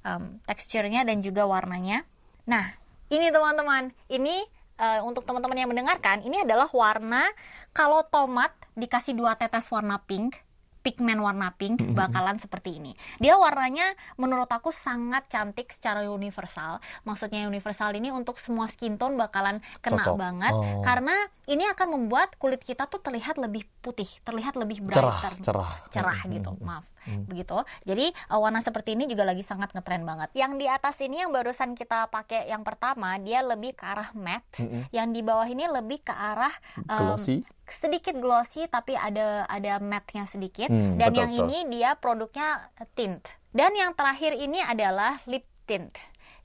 um, 0.07 0.38
teksturnya 0.46 1.03
dan 1.03 1.27
juga 1.27 1.42
warnanya. 1.51 2.07
Nah, 2.46 2.70
ini 3.11 3.35
teman-teman, 3.35 3.90
ini 4.07 4.46
uh, 4.80 5.00
untuk 5.04 5.28
teman-teman 5.28 5.60
yang 5.60 5.70
mendengarkan, 5.70 6.24
ini 6.24 6.40
adalah 6.40 6.66
warna 6.72 7.28
kalau 7.70 8.00
tomat 8.08 8.50
dikasih 8.72 9.12
dua 9.12 9.36
tetes 9.36 9.68
warna 9.68 10.00
pink, 10.08 10.40
pigmen 10.80 11.20
warna 11.20 11.52
pink 11.60 11.92
bakalan 11.92 12.40
seperti 12.40 12.80
ini. 12.80 12.96
Dia 13.20 13.36
warnanya 13.36 13.92
menurut 14.16 14.48
aku 14.48 14.72
sangat 14.72 15.28
cantik 15.28 15.68
secara 15.76 16.08
universal. 16.08 16.80
Maksudnya 17.04 17.44
universal 17.44 17.92
ini 17.92 18.08
untuk 18.08 18.40
semua 18.40 18.64
skin 18.64 18.96
tone 18.96 19.20
bakalan 19.20 19.60
kena 19.84 20.00
Cocok. 20.00 20.16
banget 20.16 20.54
Oh. 20.56 20.80
karena 20.80 21.12
ini 21.52 21.68
akan 21.68 22.00
membuat 22.00 22.40
kulit 22.40 22.64
kita 22.64 22.88
tuh 22.88 23.04
terlihat 23.04 23.36
lebih 23.36 23.68
putih, 23.84 24.08
terlihat 24.24 24.56
lebih 24.56 24.80
Cerah, 24.88 25.20
brighter, 25.20 25.32
cerah. 25.44 25.72
cerah 25.92 26.20
gitu. 26.32 26.56
Maaf, 26.64 26.88
begitu. 27.24 27.56
Jadi 27.84 28.12
uh, 28.28 28.38
warna 28.38 28.60
seperti 28.60 28.94
ini 28.94 29.04
juga 29.04 29.24
lagi 29.24 29.40
sangat 29.40 29.72
ngetren 29.72 30.02
banget. 30.02 30.30
Yang 30.32 30.52
di 30.56 30.66
atas 30.66 30.96
ini 31.00 31.20
yang 31.20 31.30
barusan 31.30 31.72
kita 31.72 32.08
pakai 32.08 32.46
yang 32.46 32.62
pertama 32.62 33.16
dia 33.16 33.40
lebih 33.40 33.72
ke 33.72 33.84
arah 33.84 34.10
matte, 34.12 34.60
yang 34.90 35.10
di 35.10 35.20
bawah 35.20 35.44
ini 35.44 35.64
lebih 35.66 36.00
ke 36.00 36.12
arah 36.12 36.52
um, 36.86 37.16
Glossy. 37.16 37.42
sedikit 37.70 38.18
glossy 38.18 38.66
tapi 38.66 38.94
ada 38.94 39.46
ada 39.46 39.78
matte-nya 39.78 40.26
sedikit. 40.26 40.68
Hmm, 40.68 40.98
Dan 40.98 41.14
betul, 41.14 41.20
yang 41.22 41.30
betul. 41.32 41.44
ini 41.46 41.58
dia 41.70 41.90
produknya 41.94 42.48
tint. 42.92 43.22
Dan 43.50 43.74
yang 43.74 43.94
terakhir 43.94 44.34
ini 44.34 44.58
adalah 44.58 45.18
lip 45.26 45.46
tint. 45.66 45.90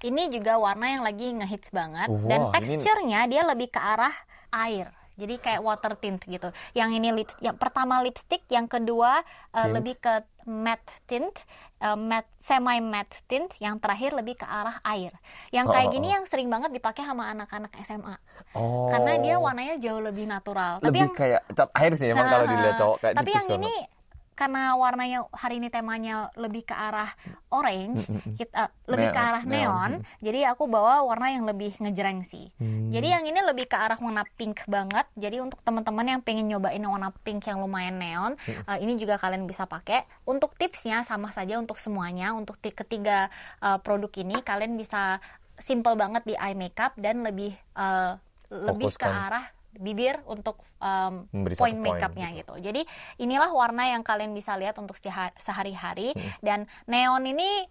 Ini 0.02 0.30
juga 0.30 0.60
warna 0.60 0.92
yang 0.92 1.02
lagi 1.02 1.34
ngehits 1.34 1.72
banget 1.72 2.10
dan 2.26 2.40
Wah, 2.46 2.54
ini- 2.60 2.78
teksturnya 2.78 3.20
dia 3.26 3.42
lebih 3.42 3.70
ke 3.70 3.80
arah 3.80 4.14
air. 4.54 4.94
Jadi 5.16 5.36
kayak 5.40 5.62
water 5.64 5.96
tint 5.96 6.20
gitu. 6.28 6.52
Yang 6.76 6.90
ini 7.00 7.10
lip, 7.16 7.30
yang 7.40 7.56
pertama 7.56 8.04
lipstick, 8.04 8.44
yang 8.52 8.68
kedua 8.68 9.24
uh, 9.56 9.68
lebih 9.72 9.96
ke 10.00 10.24
matte 10.46 10.92
tint, 11.10 11.34
uh, 11.82 11.98
matte 11.98 12.30
semi 12.44 12.78
matte 12.84 13.24
tint, 13.26 13.50
yang 13.58 13.80
terakhir 13.80 14.14
lebih 14.14 14.38
ke 14.38 14.46
arah 14.46 14.78
air. 14.86 15.16
Yang 15.50 15.66
Oh, 15.66 15.74
kayak 15.74 15.88
oh, 15.90 15.94
gini 15.98 16.08
oh. 16.08 16.14
yang 16.20 16.24
sering 16.30 16.48
banget 16.52 16.70
dipakai 16.76 17.04
sama 17.08 17.32
anak-anak 17.34 17.72
SMA. 17.82 18.16
Oh. 18.54 18.92
Karena 18.92 19.18
dia 19.18 19.36
warnanya 19.42 19.76
jauh 19.82 20.04
lebih 20.04 20.30
natural. 20.30 20.78
Tapi 20.78 20.88
lebih 20.92 21.00
yang 21.02 21.14
kayak 21.16 21.42
cat 21.56 21.70
air 21.74 21.92
sih 21.98 22.08
emang 22.14 22.28
kalau 22.30 22.46
dilihat 22.46 22.76
cowok 22.78 22.98
kayak 23.02 23.16
tapi 23.18 23.32
tipis 23.32 23.46
yang 23.50 23.58
ini 23.64 23.76
karena 24.36 24.76
warnanya 24.76 25.26
hari 25.32 25.64
ini 25.64 25.72
temanya 25.72 26.30
lebih 26.36 26.68
ke 26.68 26.76
arah 26.76 27.10
orange, 27.48 28.12
kita 28.40 28.68
lebih 28.92 29.10
ke 29.16 29.20
arah 29.20 29.44
neon, 29.48 30.04
neon. 30.04 30.20
jadi 30.20 30.52
aku 30.52 30.68
bawa 30.68 31.08
warna 31.08 31.32
yang 31.32 31.48
lebih 31.48 31.72
ngejreng 31.80 32.28
sih. 32.28 32.52
Hmm. 32.60 32.92
Jadi 32.92 33.08
yang 33.16 33.24
ini 33.24 33.40
lebih 33.40 33.72
ke 33.72 33.80
arah 33.80 33.96
warna 33.96 34.28
pink 34.36 34.68
banget. 34.68 35.08
Jadi 35.16 35.40
untuk 35.40 35.64
teman-teman 35.64 36.06
yang 36.06 36.22
pengen 36.22 36.52
nyobain 36.52 36.84
warna 36.84 37.16
pink 37.24 37.48
yang 37.48 37.64
lumayan 37.64 37.96
neon, 37.96 38.36
hmm. 38.36 38.68
uh, 38.68 38.78
ini 38.78 39.00
juga 39.00 39.16
kalian 39.16 39.48
bisa 39.48 39.64
pakai. 39.64 40.04
Untuk 40.28 40.54
tipsnya 40.60 41.08
sama 41.08 41.32
saja 41.32 41.56
untuk 41.56 41.80
semuanya. 41.80 42.36
Untuk 42.36 42.60
ketiga 42.60 43.32
uh, 43.64 43.80
produk 43.80 44.12
ini 44.20 44.44
kalian 44.44 44.76
bisa 44.76 45.24
simple 45.56 45.96
banget 45.96 46.28
di 46.28 46.36
eye 46.36 46.58
makeup 46.58 46.92
dan 47.00 47.24
lebih 47.24 47.56
uh, 47.80 48.20
lebih 48.52 48.92
ke 48.94 49.08
arah 49.08 49.55
bibir 49.78 50.20
untuk 50.28 50.62
um, 50.80 51.28
point 51.56 51.80
makeupnya 51.80 52.32
gitu. 52.36 52.56
gitu. 52.58 52.72
Jadi 52.72 52.82
inilah 53.22 53.52
warna 53.52 53.92
yang 53.92 54.02
kalian 54.02 54.32
bisa 54.32 54.56
lihat 54.56 54.78
untuk 54.80 54.98
sehari-hari 55.40 56.14
hmm. 56.14 56.44
dan 56.44 56.70
neon 56.88 57.24
ini 57.28 57.68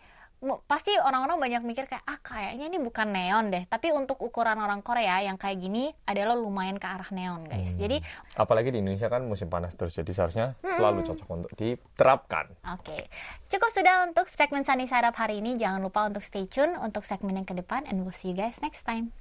pasti 0.69 0.93
orang-orang 1.01 1.41
banyak 1.41 1.63
mikir 1.65 1.85
kayak 1.89 2.05
ah 2.05 2.21
kayaknya 2.21 2.69
ini 2.69 2.79
bukan 2.83 3.09
neon 3.09 3.49
deh 3.49 3.65
tapi 3.65 3.89
untuk 3.97 4.21
ukuran 4.21 4.61
orang 4.61 4.85
Korea 4.85 5.25
yang 5.25 5.41
kayak 5.41 5.57
gini 5.57 5.89
adalah 6.05 6.37
lumayan 6.37 6.77
ke 6.77 6.85
arah 6.85 7.09
neon 7.17 7.49
guys 7.49 7.75
hmm. 7.75 7.81
jadi 7.81 7.97
apalagi 8.37 8.69
di 8.75 8.85
Indonesia 8.85 9.09
kan 9.09 9.25
musim 9.25 9.49
panas 9.49 9.73
terus 9.73 9.97
jadi 9.97 10.11
seharusnya 10.13 10.47
hmm. 10.61 10.77
selalu 10.77 11.01
cocok 11.09 11.29
untuk 11.33 11.53
diterapkan 11.57 12.53
oke 12.77 12.85
okay. 12.85 13.09
cukup 13.49 13.71
sudah 13.73 14.05
untuk 14.05 14.29
segmen 14.29 14.69
Sunny 14.69 14.85
Up 14.85 15.17
hari 15.17 15.41
ini 15.41 15.57
jangan 15.57 15.81
lupa 15.81 16.05
untuk 16.05 16.21
stay 16.21 16.45
tune 16.45 16.77
untuk 16.77 17.09
segmen 17.09 17.41
yang 17.41 17.49
ke 17.49 17.57
depan 17.57 17.89
and 17.89 18.05
we'll 18.05 18.15
see 18.15 18.37
you 18.37 18.37
guys 18.37 18.61
next 18.61 18.85
time 18.85 19.17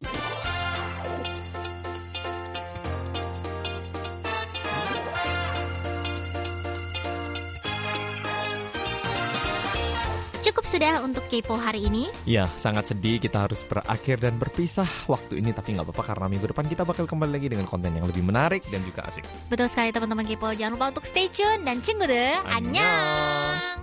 sudah 10.84 11.00
untuk 11.00 11.24
kepo 11.32 11.56
hari 11.56 11.88
ini. 11.88 12.12
Ya, 12.28 12.44
sangat 12.60 12.92
sedih 12.92 13.16
kita 13.16 13.48
harus 13.48 13.64
berakhir 13.64 14.20
dan 14.20 14.36
berpisah 14.36 14.84
waktu 15.08 15.40
ini 15.40 15.56
tapi 15.56 15.80
nggak 15.80 15.88
apa-apa 15.88 16.12
karena 16.12 16.28
minggu 16.28 16.52
depan 16.52 16.68
kita 16.68 16.84
bakal 16.84 17.08
kembali 17.08 17.40
lagi 17.40 17.48
dengan 17.48 17.64
konten 17.64 17.96
yang 17.96 18.04
lebih 18.04 18.20
menarik 18.20 18.68
dan 18.68 18.84
juga 18.84 19.08
asik. 19.08 19.24
Betul 19.48 19.72
sekali 19.72 19.96
teman-teman 19.96 20.28
kepo. 20.28 20.52
Jangan 20.52 20.76
lupa 20.76 20.92
untuk 20.92 21.08
stay 21.08 21.32
tune 21.32 21.64
dan 21.64 21.80
cinggu 21.80 22.04
deh. 22.04 22.36
Annyeong. 22.52 23.80